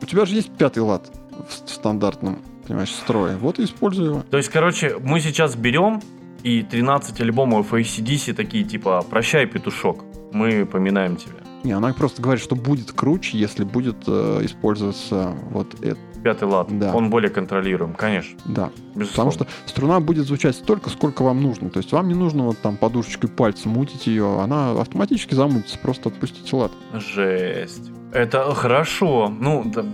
[0.02, 1.10] У тебя же есть пятый лад
[1.48, 3.36] в стандартном, понимаешь, строе.
[3.36, 4.24] Вот и используй его.
[4.30, 6.00] То есть, короче, мы сейчас берем
[6.42, 11.38] и 13 альбомов ACDC такие, типа, прощай, петушок, мы поминаем тебя.
[11.64, 15.98] Не, она просто говорит, что будет круче, если будет э, использоваться вот это.
[16.28, 16.68] Пятый лад.
[16.78, 16.94] Да.
[16.94, 18.38] Он более контролируем, конечно.
[18.44, 18.68] Да.
[18.94, 19.06] Безусловно.
[19.06, 21.70] Потому что струна будет звучать столько, сколько вам нужно.
[21.70, 26.10] То есть вам не нужно вот там подушечкой пальца мутить ее, она автоматически замутится, просто
[26.10, 26.70] отпустите лад.
[26.92, 27.90] Жесть.
[28.12, 29.32] Это хорошо.
[29.40, 29.86] Ну, да,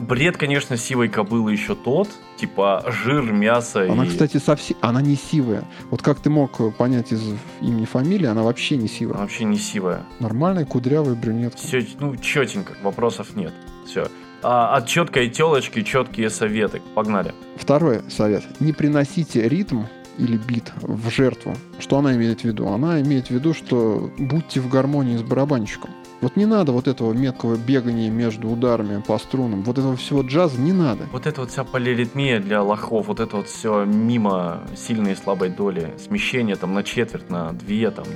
[0.00, 2.10] бред, конечно, сивой кобылы еще тот.
[2.36, 3.90] Типа жир, мясо.
[3.90, 4.08] Она, и...
[4.08, 4.76] кстати, совсем...
[4.82, 5.64] Она не сивая.
[5.90, 7.22] Вот как ты мог понять из
[7.62, 9.14] имени фамилии, она вообще не сивая.
[9.14, 10.02] Она вообще не сивая.
[10.20, 11.56] Нормальная кудрявая брюнетка.
[11.56, 13.54] Все, ну, четенько, вопросов нет.
[13.86, 14.08] Все.
[14.42, 16.82] А от четкой телочки четкие советы.
[16.94, 17.32] Погнали.
[17.56, 18.42] Второй совет.
[18.60, 19.84] Не приносите ритм
[20.18, 21.54] или бит в жертву.
[21.78, 22.68] Что она имеет в виду?
[22.68, 25.90] Она имеет в виду, что будьте в гармонии с барабанщиком.
[26.20, 29.62] Вот не надо вот этого меткого бегания между ударами по струнам.
[29.62, 31.04] Вот этого всего джаза не надо.
[31.10, 35.50] Вот это вот вся полиритмия для лохов, вот это вот все мимо сильной и слабой
[35.50, 35.92] доли.
[35.98, 38.06] Смещение там на четверть, на две там.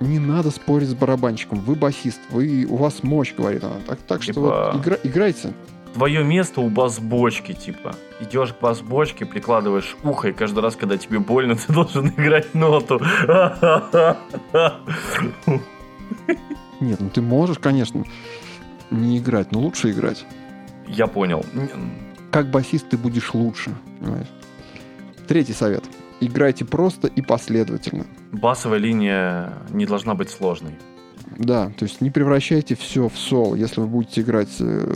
[0.00, 1.60] Не надо спорить с барабанщиком.
[1.60, 3.76] Вы басист, вы, у вас мощь, говорит она.
[3.86, 4.32] Так, так типа...
[4.32, 5.52] что вот игра, играйте.
[5.92, 7.94] Твое место у бас-бочки, типа.
[8.20, 12.98] Идешь к бас-бочке, прикладываешь ухо, и каждый раз, когда тебе больно, ты должен играть ноту.
[16.80, 18.04] Нет, ну ты можешь, конечно,
[18.90, 20.24] не играть, но лучше играть.
[20.86, 21.44] Я понял.
[22.30, 24.28] Как басист ты будешь лучше, понимаешь?
[25.28, 25.84] Третий совет.
[26.20, 28.06] Играйте просто и последовательно.
[28.32, 30.74] Басовая линия не должна быть сложной.
[31.38, 33.54] Да, то есть не превращайте все в сол.
[33.54, 34.92] Если вы будете играть э,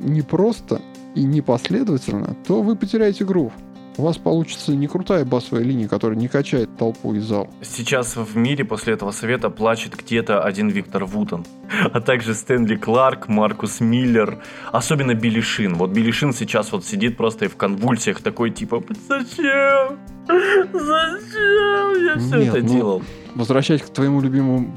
[0.00, 0.80] не просто
[1.14, 3.52] и не последовательно, то вы потеряете грув
[3.96, 7.48] у вас получится не крутая басовая линия, которая не качает толпу из зала.
[7.62, 11.44] Сейчас в мире после этого совета плачет где-то один Виктор Вутон,
[11.92, 15.74] а также Стэнли Кларк, Маркус Миллер, особенно Билли Шин.
[15.74, 19.98] Вот Билли Шин сейчас вот сидит просто и в конвульсиях такой типа «Зачем?
[20.26, 23.02] Зачем я все Нет, это ну, делал?»
[23.34, 24.74] Возвращаясь к твоему любимому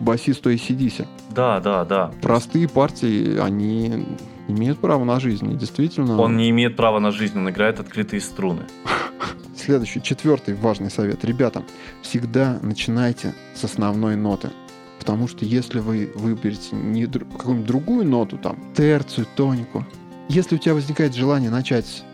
[0.00, 1.06] басисту ACDC.
[1.30, 2.12] Да, да, да.
[2.22, 4.06] Простые партии, они
[4.48, 5.50] имеют право на жизнь.
[5.52, 6.20] И действительно...
[6.20, 8.62] Он не имеет права на жизнь, он играет открытые струны.
[9.56, 11.24] Следующий, четвертый важный совет.
[11.24, 11.62] Ребята,
[12.02, 14.50] всегда начинайте с основной ноты.
[14.98, 19.84] Потому что если вы выберете не какую-нибудь другую ноту, там, терцию, тонику,
[20.28, 22.04] если у тебя возникает желание начать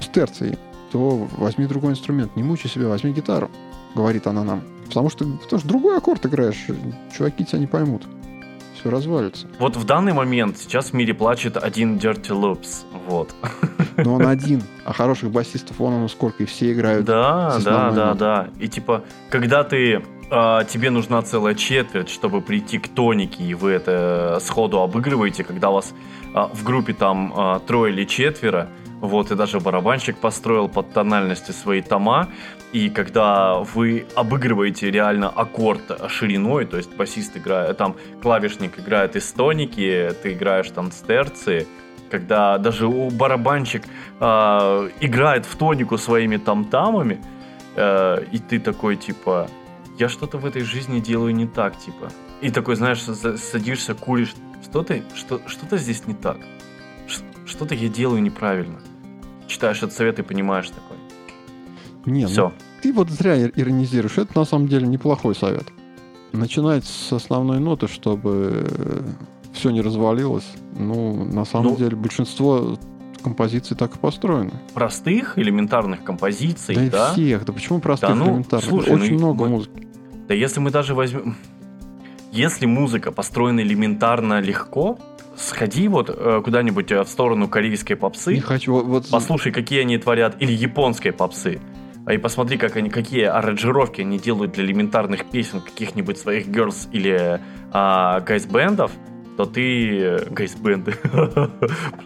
[0.00, 0.56] с терции,
[0.92, 3.50] то возьми другой инструмент, не мучай себя, возьми гитару,
[3.94, 4.62] говорит она нам.
[4.86, 6.66] Потому что, потому что другой аккорд играешь,
[7.16, 8.06] чуваки тебя не поймут
[8.78, 9.46] все развалится.
[9.58, 13.34] Вот в данный момент сейчас в мире плачет один Dirty Loops, вот.
[13.96, 17.04] Но он один, а хороших басистов вон оно сколько, и все играют.
[17.04, 18.48] Да, да, да, да.
[18.60, 23.72] И типа, когда ты а, тебе нужна целая четверть, чтобы прийти к тонике, и вы
[23.72, 25.94] это сходу обыгрываете, когда у вас
[26.34, 28.68] а, в группе там а, трое или четверо,
[29.00, 32.28] вот, и даже барабанщик построил под тональности свои тома,
[32.72, 39.32] и когда вы обыгрываете реально аккорд шириной, то есть басист играет, там клавишник играет из
[39.32, 41.66] тоники, ты играешь там с терции,
[42.10, 43.84] когда даже у барабанщик
[44.20, 47.20] э, играет в тонику своими там-тамами,
[47.76, 49.48] э, и ты такой, типа,
[49.98, 52.10] я что-то в этой жизни делаю не так, типа.
[52.42, 56.38] И такой, знаешь, садишься, куришь, что-то что, что здесь не так.
[57.46, 58.80] Что-то я делаю неправильно.
[59.46, 60.85] Читаешь этот совет и понимаешь такой.
[62.06, 62.48] Не, Все.
[62.48, 62.52] Ну,
[62.82, 64.18] ты вот зря иронизируешь.
[64.18, 65.66] Это на самом деле неплохой совет.
[66.32, 68.66] Начинать с основной ноты, чтобы
[69.52, 70.46] все не развалилось.
[70.78, 72.78] Ну, на самом ну, деле, большинство
[73.22, 74.52] композиций так и построены.
[74.72, 76.90] Простых, элементарных композиций, да?
[76.90, 77.44] Да, всех.
[77.44, 78.68] Да почему простых, да, ну, элементарных?
[78.68, 79.88] Слушай, Очень ну, много мы, музыки.
[80.28, 81.36] Да если мы даже возьмем...
[82.30, 84.98] Если музыка построена элементарно легко,
[85.36, 88.34] сходи вот э, куда-нибудь э, в сторону корейской попсы.
[88.34, 88.72] Не хочу.
[88.72, 89.08] Вот, вот...
[89.10, 90.36] Послушай, какие они творят.
[90.40, 91.60] Или японской попсы.
[92.06, 96.88] А и посмотри, как они, какие аранжировки они делают для элементарных песен каких-нибудь своих girls
[96.92, 97.40] или
[97.72, 98.92] а, гайс-бендов
[99.36, 100.24] то ты...
[100.30, 100.94] Гайс-бенды.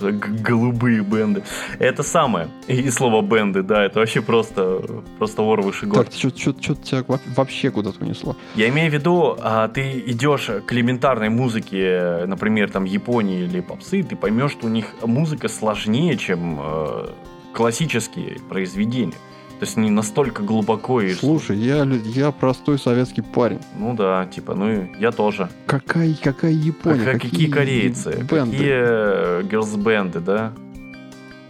[0.42, 1.44] Голубые бенды.
[1.78, 2.48] Это самое.
[2.66, 4.82] И слово бенды, да, это вообще просто,
[5.18, 6.05] просто вор выше гор.
[6.05, 7.05] Так, что-то тебя
[7.36, 8.36] вообще куда-то унесло.
[8.57, 14.03] Я имею в виду, а, ты идешь к элементарной музыке, например, там Японии или попсы,
[14.03, 17.07] ты поймешь, что у них музыка сложнее, чем э,
[17.55, 19.14] классические произведения.
[19.61, 21.12] То есть не настолько глубоко и...
[21.12, 23.61] Слушай, я, я простой советский парень.
[23.76, 25.50] Ну да, типа, ну я тоже.
[25.66, 27.02] Какая, какая Япония?
[27.02, 28.26] А, какие, какие корейцы?
[28.30, 28.56] Бенды?
[28.56, 30.54] Какие герлс-бенды, да?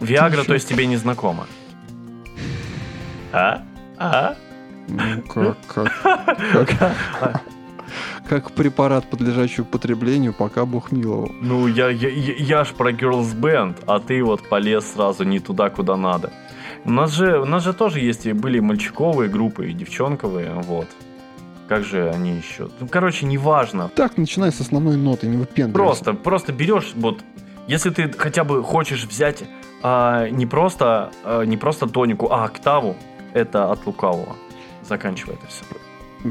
[0.01, 1.47] Виагра, то есть тебе не знакомо?
[3.31, 3.63] А?
[3.97, 4.35] А?
[4.89, 7.41] Ну как, как, как?
[8.27, 11.31] как препарат, подлежащий употреблению, пока Бог миловал.
[11.41, 15.39] Ну, я, я, я, я ж про Girls Band, а ты вот полез сразу не
[15.39, 16.33] туда, куда надо.
[16.83, 20.87] У нас же, у нас же тоже есть и были мальчиковые группы и девчонковые, вот.
[21.67, 22.69] Как же они еще?
[22.79, 23.89] Ну, короче, неважно.
[23.95, 26.03] Так, начинай с основной ноты, не выпендривайся.
[26.03, 27.21] Просто, просто берешь, вот,
[27.67, 29.43] если ты хотя бы хочешь взять
[29.83, 32.95] а, не просто, а, не просто тонику, а октаву,
[33.33, 34.35] это от лукавого.
[34.87, 35.63] Заканчивай это все.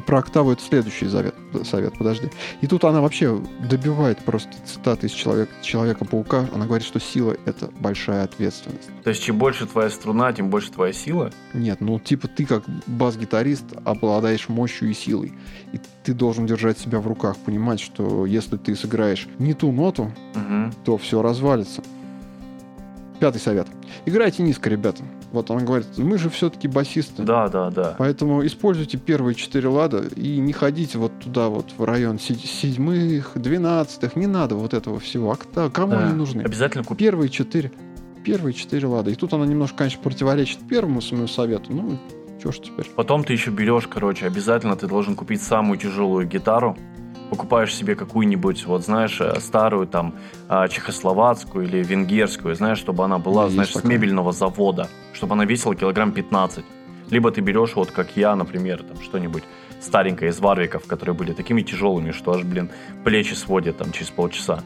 [0.06, 1.34] Про октаву это следующий совет,
[1.64, 2.30] совет, подожди.
[2.60, 6.48] И тут она вообще добивает просто цитаты из человека, Человека-паука.
[6.54, 8.88] Она говорит, что сила— это большая ответственность.
[9.02, 11.32] То есть, чем больше твоя струна, тем больше твоя сила?
[11.54, 15.32] Нет, ну типа ты как бас-гитарист обладаешь мощью и силой.
[15.72, 20.12] И ты должен держать себя в руках, понимать, что если ты сыграешь не ту ноту,
[20.34, 20.72] угу.
[20.84, 21.82] то все развалится.
[23.18, 23.66] Пятый совет.
[24.06, 25.02] Играйте низко, ребята.
[25.32, 27.22] Вот она говорит, мы же все-таки басисты.
[27.22, 27.94] Да, да, да.
[27.98, 34.16] Поэтому используйте первые четыре лада и не ходите вот туда вот в район седьмых, двенадцатых.
[34.16, 35.36] Не надо вот этого всего.
[35.54, 36.06] А кому да.
[36.06, 36.42] они нужны?
[36.42, 37.06] Обязательно купить.
[37.06, 37.70] Первые четыре.
[38.24, 39.10] Первые четыре лада.
[39.10, 41.72] И тут она немножко, конечно, противоречит первому своему совету.
[41.72, 41.98] Ну,
[42.40, 42.90] что ж теперь.
[42.96, 46.76] Потом ты еще берешь, короче, обязательно ты должен купить самую тяжелую гитару
[47.30, 50.14] покупаешь себе какую-нибудь, вот знаешь, э, старую там
[50.48, 55.44] а, чехословацкую или венгерскую, знаешь, чтобы она была, да, знаешь, с мебельного завода, чтобы она
[55.44, 56.64] весила килограмм 15.
[57.10, 59.44] Либо ты берешь, вот как я, например, там что-нибудь
[59.80, 62.70] старенькое из варвиков, которые были такими тяжелыми, что аж, блин,
[63.04, 64.62] плечи сводят там через полчаса.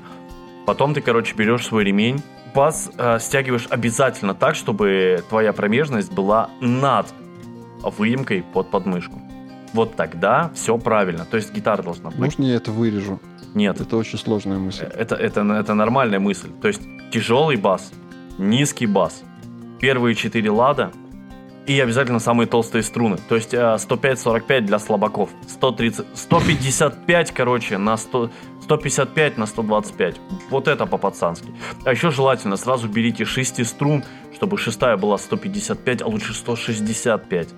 [0.67, 2.23] Потом ты, короче, берешь свой ремень,
[2.55, 7.07] бас э, стягиваешь обязательно так, чтобы твоя промежность была над
[7.83, 9.21] выемкой под подмышку
[9.75, 11.27] вот тогда все правильно.
[11.31, 12.19] То есть гитара должна быть.
[12.19, 13.21] Можно я это вырежу?
[13.55, 13.81] Нет.
[13.81, 14.85] Это очень сложная мысль.
[14.85, 16.51] Это, это, это нормальная мысль.
[16.63, 17.93] То есть тяжелый бас,
[18.39, 19.23] низкий бас,
[19.81, 20.93] первые четыре лада
[21.67, 23.19] и обязательно самые толстые струны.
[23.29, 25.31] То есть 105-45 э, для слабаков.
[25.49, 28.31] 130, 155, короче, на 100,
[28.63, 30.17] 155 на 125.
[30.51, 31.49] Вот это по-пацански.
[31.85, 34.05] А еще желательно сразу берите 6 струн,
[34.35, 37.49] чтобы шестая была 155, а лучше 165.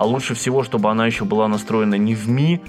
[0.00, 2.62] А лучше всего, чтобы она еще была настроена не в ми,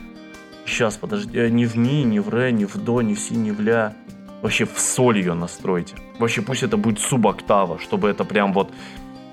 [0.65, 3.35] сейчас, подожди, э, не в ми, не в ре, не в до, не в си,
[3.35, 3.93] не в ля.
[4.41, 5.95] Вообще в соль ее настройте.
[6.19, 8.73] Вообще пусть это будет субоктава, чтобы это прям вот...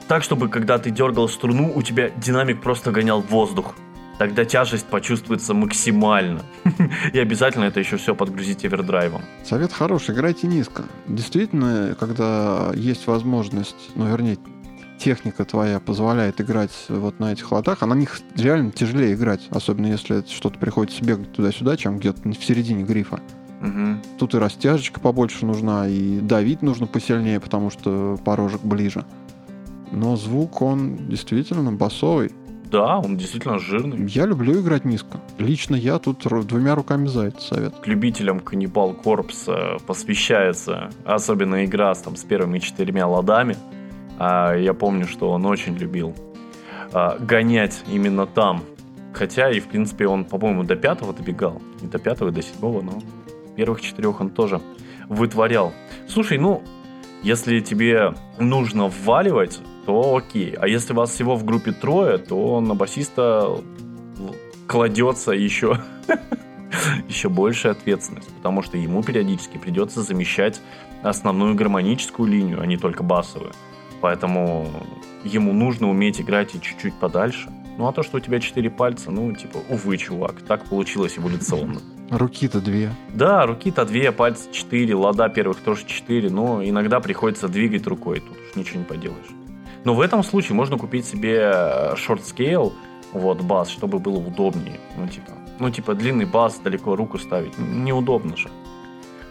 [0.07, 3.74] Так, чтобы когда ты дергал струну, у тебя динамик просто гонял воздух.
[4.20, 6.42] Тогда тяжесть почувствуется максимально.
[7.12, 9.22] И обязательно это еще все подгрузить овердрайвом.
[9.42, 10.84] Совет хороший, играйте низко.
[11.09, 14.38] Действительно, когда есть возможность, ну, вернее,
[14.99, 19.86] техника твоя позволяет играть вот на этих ладах, а на них реально тяжелее играть, особенно
[19.86, 23.20] если что-то приходится бегать туда-сюда, чем где-то в середине грифа.
[23.61, 24.18] Угу.
[24.18, 29.05] Тут и растяжечка побольше нужна, и давить нужно посильнее, потому что порожек ближе.
[29.90, 32.30] Но звук, он действительно басовый.
[32.70, 34.07] Да, он действительно жирный.
[34.07, 35.18] Я люблю играть низко.
[35.38, 37.74] Лично я тут двумя руками за это совет.
[37.76, 39.49] К любителям Каннибал Корпс
[39.86, 43.57] посвящается особенно игра с, там, с первыми четырьмя ладами.
[44.19, 46.14] А я помню, что он очень любил
[46.93, 48.64] а, гонять именно там.
[49.12, 51.62] Хотя и, в принципе, он, по-моему, до пятого добегал.
[51.81, 53.01] Не до пятого, до седьмого, но
[53.57, 54.61] первых четырех он тоже
[55.09, 55.73] вытворял.
[56.09, 56.62] Слушай, ну,
[57.23, 60.53] Если тебе нужно вваливать, то окей.
[60.53, 63.59] А если вас всего в группе трое, то на басиста
[64.69, 65.81] кладется еще,
[67.09, 70.61] еще большая ответственность, потому что ему периодически придется замещать
[71.03, 73.53] основную гармоническую линию, а не только басовую.
[74.01, 74.68] Поэтому
[75.24, 77.51] ему нужно уметь играть и чуть-чуть подальше.
[77.78, 81.80] Ну а то, что у тебя четыре пальца, ну типа, увы, чувак, так получилось эволюционно.
[82.11, 82.90] Руки-то две.
[83.14, 88.36] Да, руки-то две, пальцы четыре, лада первых тоже четыре, но иногда приходится двигать рукой, тут
[88.36, 89.28] уж ничего не поделаешь.
[89.84, 91.53] Но в этом случае можно купить себе
[91.94, 92.72] short scale,
[93.12, 94.80] вот, бас, чтобы было удобнее.
[94.96, 97.57] Ну, типа, ну, типа, длинный бас, далеко руку ставить.
[97.59, 98.49] Неудобно же.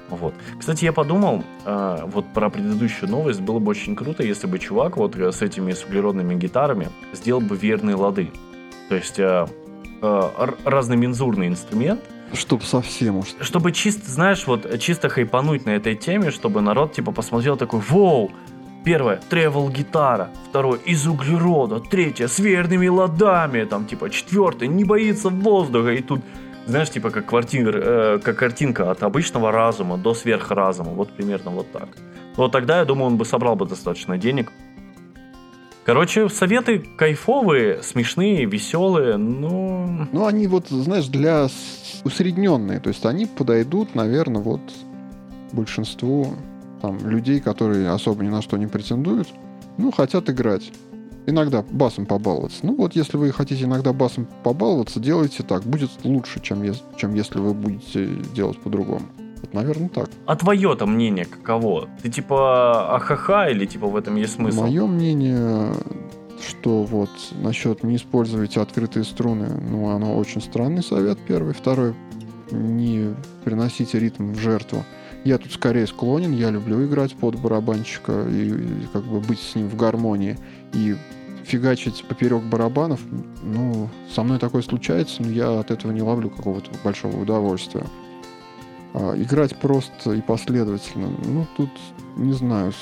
[0.09, 0.33] Вот.
[0.59, 4.97] Кстати, я подумал, э, вот про предыдущую новость, было бы очень круто, если бы чувак
[4.97, 8.31] вот э, с этими с углеродными гитарами сделал бы верные лады.
[8.89, 9.47] То есть э,
[10.01, 10.29] э,
[10.65, 12.01] разномензурный инструмент.
[12.33, 13.27] Чтобы совсем уж.
[13.39, 18.31] Чтобы чисто, знаешь, вот чисто хайпануть на этой теме, чтобы народ типа посмотрел такой, вау,
[18.87, 20.29] Первое– тревел гитара.
[20.49, 21.81] Второе– из углерода.
[21.81, 23.65] Третье– с верными ладами.
[23.65, 25.91] Там, типа, четвертое– не боится воздуха.
[25.91, 26.21] И тут,
[26.67, 30.91] знаешь, типа, как, квартир, э, как картинка от обычного разума до сверхразума.
[30.91, 31.89] Вот примерно вот так.
[32.35, 34.51] Вот тогда, я думаю, он бы собрал бы достаточно денег.
[35.85, 40.07] Короче, советы кайфовые, смешные, веселые, но...
[40.11, 41.47] Ну, они вот, знаешь, для
[42.03, 42.81] усредненные.
[42.81, 44.59] То есть они подойдут, наверное, вот
[45.53, 46.33] большинству
[46.81, 49.29] там, людей, которые особо ни на что не претендуют,
[49.77, 50.71] ну, хотят играть.
[51.29, 52.65] Иногда басом побаловаться.
[52.65, 55.63] Ну вот, если вы хотите иногда басом побаловаться, делайте так.
[55.63, 56.63] Будет лучше, чем,
[56.95, 59.05] чем если вы будете делать по-другому.
[59.41, 60.09] Вот, наверное, так.
[60.25, 61.89] А твое-то мнение каково?
[62.01, 64.61] Ты типа ахаха или типа в этом есть смысл?
[64.61, 65.73] Мое мнение,
[66.47, 67.09] что вот
[67.41, 71.53] насчет не используйте открытые струны, ну, оно очень странный совет первый.
[71.53, 71.93] Второй,
[72.51, 73.13] не
[73.43, 74.85] приносите ритм в жертву.
[75.25, 79.55] Я тут скорее склонен, я люблю играть под барабанщика и, и как бы быть с
[79.55, 80.37] ним в гармонии.
[80.73, 80.95] И
[81.47, 82.99] фигачить поперек барабанов,
[83.41, 87.85] ну, со мной такое случается, но я от этого не ловлю какого-то большого удовольствия.
[88.93, 91.69] А, играть просто и последовательно, ну, тут,
[92.17, 92.73] не знаю,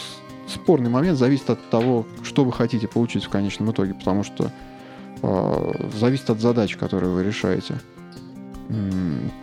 [0.48, 4.52] спорный момент зависит от того, что вы хотите получить в конечном итоге, потому что
[5.22, 7.76] а, зависит от задач, которые вы решаете.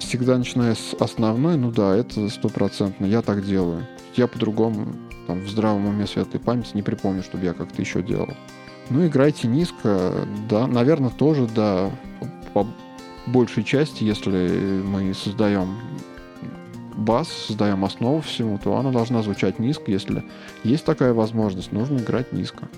[0.00, 3.86] Всегда начиная с основной, ну да, это стопроцентно, я так делаю.
[4.16, 4.88] Я по-другому,
[5.28, 8.34] там, в здравом уме светлой памяти не припомню, чтобы я как-то еще делал.
[8.90, 10.14] Ну, играйте низко,
[10.48, 11.90] да, наверное, тоже, да,
[12.52, 12.66] по
[13.26, 15.78] большей части, если мы создаем
[16.94, 19.90] бас, создаем основу всему, то она должна звучать низко.
[19.90, 20.24] Если
[20.64, 22.68] есть такая возможность, нужно играть низко.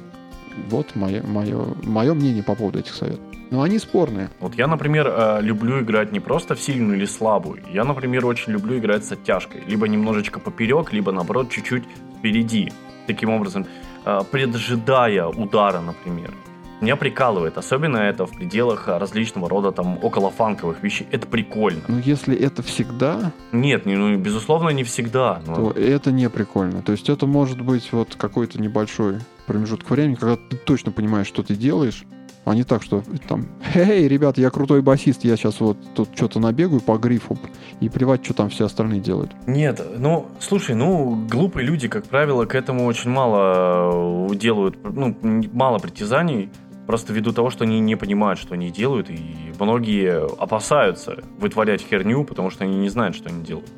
[0.68, 3.24] Вот мое, мое, мое мнение по поводу этих советов.
[3.50, 4.30] Но они спорные.
[4.40, 7.61] Вот я, например, э, люблю играть не просто в сильную или слабую.
[7.72, 9.62] Я, например, очень люблю играть с оттяжкой.
[9.66, 11.84] Либо немножечко поперек, либо, наоборот, чуть-чуть
[12.18, 12.72] впереди.
[13.07, 13.66] Таким образом,
[14.05, 16.32] э, предожидая удара, например.
[16.80, 21.07] Меня прикалывает, особенно это в пределах различного рода там околофанковых вещей.
[21.12, 21.80] Это прикольно.
[21.88, 23.32] Ну, если это всегда...
[23.52, 25.40] Нет, ну, безусловно, не всегда.
[25.46, 25.55] Но...
[25.55, 26.82] То это не прикольно.
[26.82, 31.42] То есть это может быть вот какой-то небольшой промежуток времени, когда ты точно понимаешь, что
[31.42, 32.05] ты делаешь,
[32.45, 36.40] а не так, что там, эй, ребята, я крутой басист, я сейчас вот тут что-то
[36.40, 37.38] набегаю по грифу
[37.80, 39.32] и плевать, что там все остальные делают.
[39.47, 45.16] Нет, ну, слушай, ну, глупые люди, как правило, к этому очень мало э, делают, ну,
[45.53, 46.51] мало притязаний,
[46.86, 52.24] просто ввиду того, что они не понимают, что они делают, и многие опасаются вытворять херню,
[52.24, 53.70] потому что они не знают, что они делают.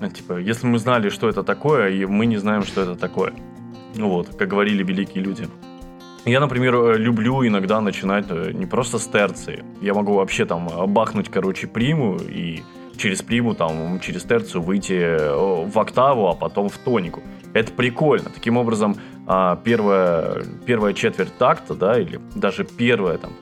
[0.00, 3.32] Ну, типа, если мы знали, что это такое, и мы не знаем, что это такое.
[3.94, 5.48] Ну вот, как говорили великие люди.
[6.26, 9.62] Я, например, э, люблю иногда начинать э, не просто с терции.
[9.82, 12.62] Я могу вообще там э, бахнуть, короче, приму и
[12.96, 15.18] через приму, там, через терцию выйти
[15.66, 17.22] в октаву, а потом в тонику.
[17.52, 18.30] Это прикольно.
[18.30, 18.96] Таким образом,
[19.26, 23.32] а, первая, первая четверть такта, да, или даже первая там,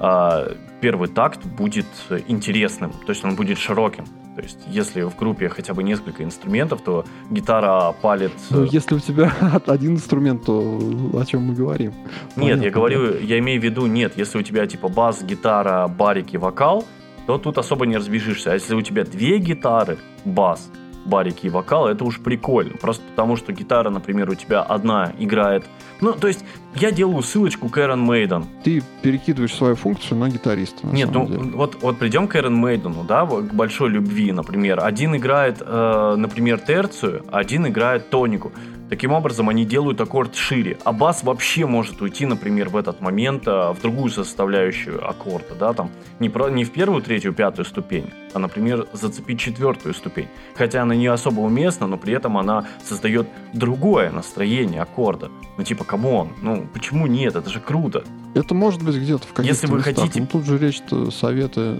[0.00, 0.48] а,
[0.80, 1.86] первый такт будет
[2.26, 4.06] интересным, то есть он будет широким.
[4.36, 8.32] То есть, если в группе хотя бы несколько инструментов, то гитара палит...
[8.50, 9.32] Ну, если у тебя
[9.66, 10.78] один инструмент, то
[11.14, 11.92] о чем мы говорим?
[11.92, 13.18] Нет, Понятно, я говорю, да?
[13.18, 16.84] я имею в виду, нет, если у тебя типа бас, гитара, барики, вокал,
[17.26, 18.50] то тут особо не разбежишься.
[18.50, 20.70] А если у тебя две гитары, бас,
[21.06, 22.74] барики и вокал, это уж прикольно.
[22.76, 25.64] Просто потому, что гитара, например, у тебя одна играет.
[26.02, 26.44] Ну, то есть,
[26.80, 28.44] я делаю ссылочку к Iron Maiden.
[28.62, 30.86] Ты перекидываешь свою функцию на гитариста.
[30.86, 31.40] На Нет, ну деле.
[31.54, 34.84] вот, вот придем к Iron Maiden, да, к большой любви, например.
[34.84, 38.52] Один играет, э, например, терцию, один играет тонику.
[38.88, 40.78] Таким образом, они делают аккорд шире.
[40.84, 45.72] А бас вообще может уйти, например, в этот момент а, в другую составляющую аккорда, да,
[45.72, 50.28] там не, про, не в первую, третью, пятую ступень, а, например, зацепить четвертую ступень.
[50.54, 55.30] Хотя она не особо уместна, но при этом она создает другое настроение аккорда.
[55.58, 57.36] Ну, типа, come on, ну, почему нет?
[57.36, 58.04] Это же круто.
[58.34, 59.94] Это может быть где-то в каких-то Если вы местах.
[59.96, 60.20] хотите...
[60.20, 61.78] Ну, тут же речь-то советы...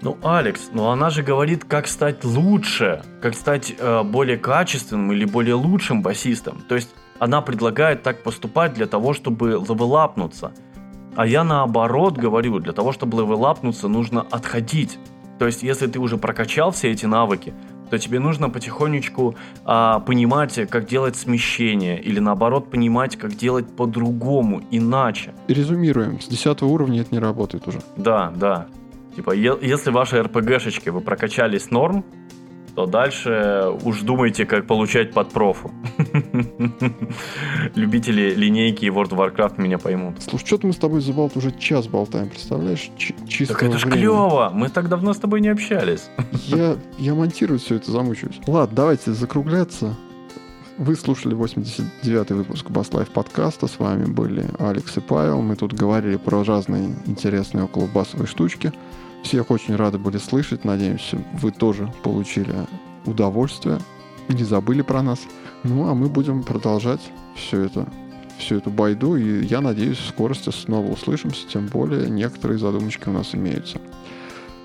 [0.00, 5.24] Ну, Алекс, ну она же говорит, как стать лучше, как стать э, более качественным или
[5.24, 6.62] более лучшим басистом.
[6.68, 10.52] То есть она предлагает так поступать для того, чтобы левелапнуться.
[11.16, 14.98] А я наоборот говорю, для того, чтобы левелапнуться, нужно отходить.
[15.38, 17.54] То есть, если ты уже прокачал все эти навыки,
[17.90, 24.62] то тебе нужно потихонечку а, понимать, как делать смещение, или наоборот понимать, как делать по-другому,
[24.70, 25.34] иначе.
[25.48, 27.80] Резюмируем, с 10 уровня это не работает уже.
[27.96, 28.66] Да, да.
[29.14, 32.04] Типа, е- если ваши РПГшечки вы прокачались норм,
[32.74, 35.70] то дальше уж думайте, как получать под профу.
[37.74, 40.22] Любители линейки и World of Warcraft меня поймут.
[40.22, 42.90] Слушай, что-то мы с тобой заболт уже час болтаем, представляешь?
[42.96, 44.50] Ч- чисто Так это ж клево!
[44.52, 46.08] Мы так давно с тобой не общались.
[46.46, 48.40] Я, я монтировать все это замучаюсь.
[48.46, 49.96] Ладно, давайте закругляться.
[50.76, 53.68] Вы слушали 89-й выпуск Bass Life подкаста.
[53.68, 55.40] С вами были Алекс и Павел.
[55.40, 58.72] Мы тут говорили про разные интересные около басовые штучки.
[59.24, 60.64] Всех очень рады были слышать.
[60.64, 62.54] Надеемся, вы тоже получили
[63.06, 63.78] удовольствие.
[64.28, 65.20] Не забыли про нас.
[65.64, 67.00] Ну, а мы будем продолжать
[67.34, 67.86] все это
[68.38, 73.12] всю эту байду, и я надеюсь, в скорости снова услышимся, тем более некоторые задумочки у
[73.12, 73.80] нас имеются.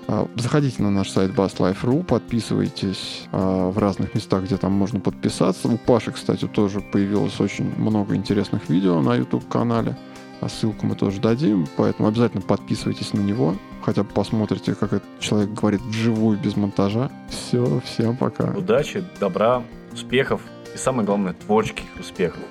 [0.08, 5.68] А, Заходите на наш сайт basslife.ru, подписывайтесь а, в разных местах, где там можно подписаться.
[5.68, 9.96] У Паши, кстати, тоже появилось очень много интересных видео на YouTube-канале.
[10.40, 13.56] А ссылку мы тоже дадим, поэтому обязательно подписывайтесь на него.
[13.82, 17.10] Хотя бы посмотрите, как этот человек говорит вживую, без монтажа.
[17.28, 18.52] Все, всем пока.
[18.56, 19.62] Удачи, добра,
[19.92, 20.40] успехов
[20.74, 22.42] и самое главное, творческих успехов.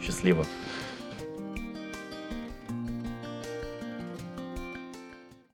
[0.00, 0.44] Счастливо.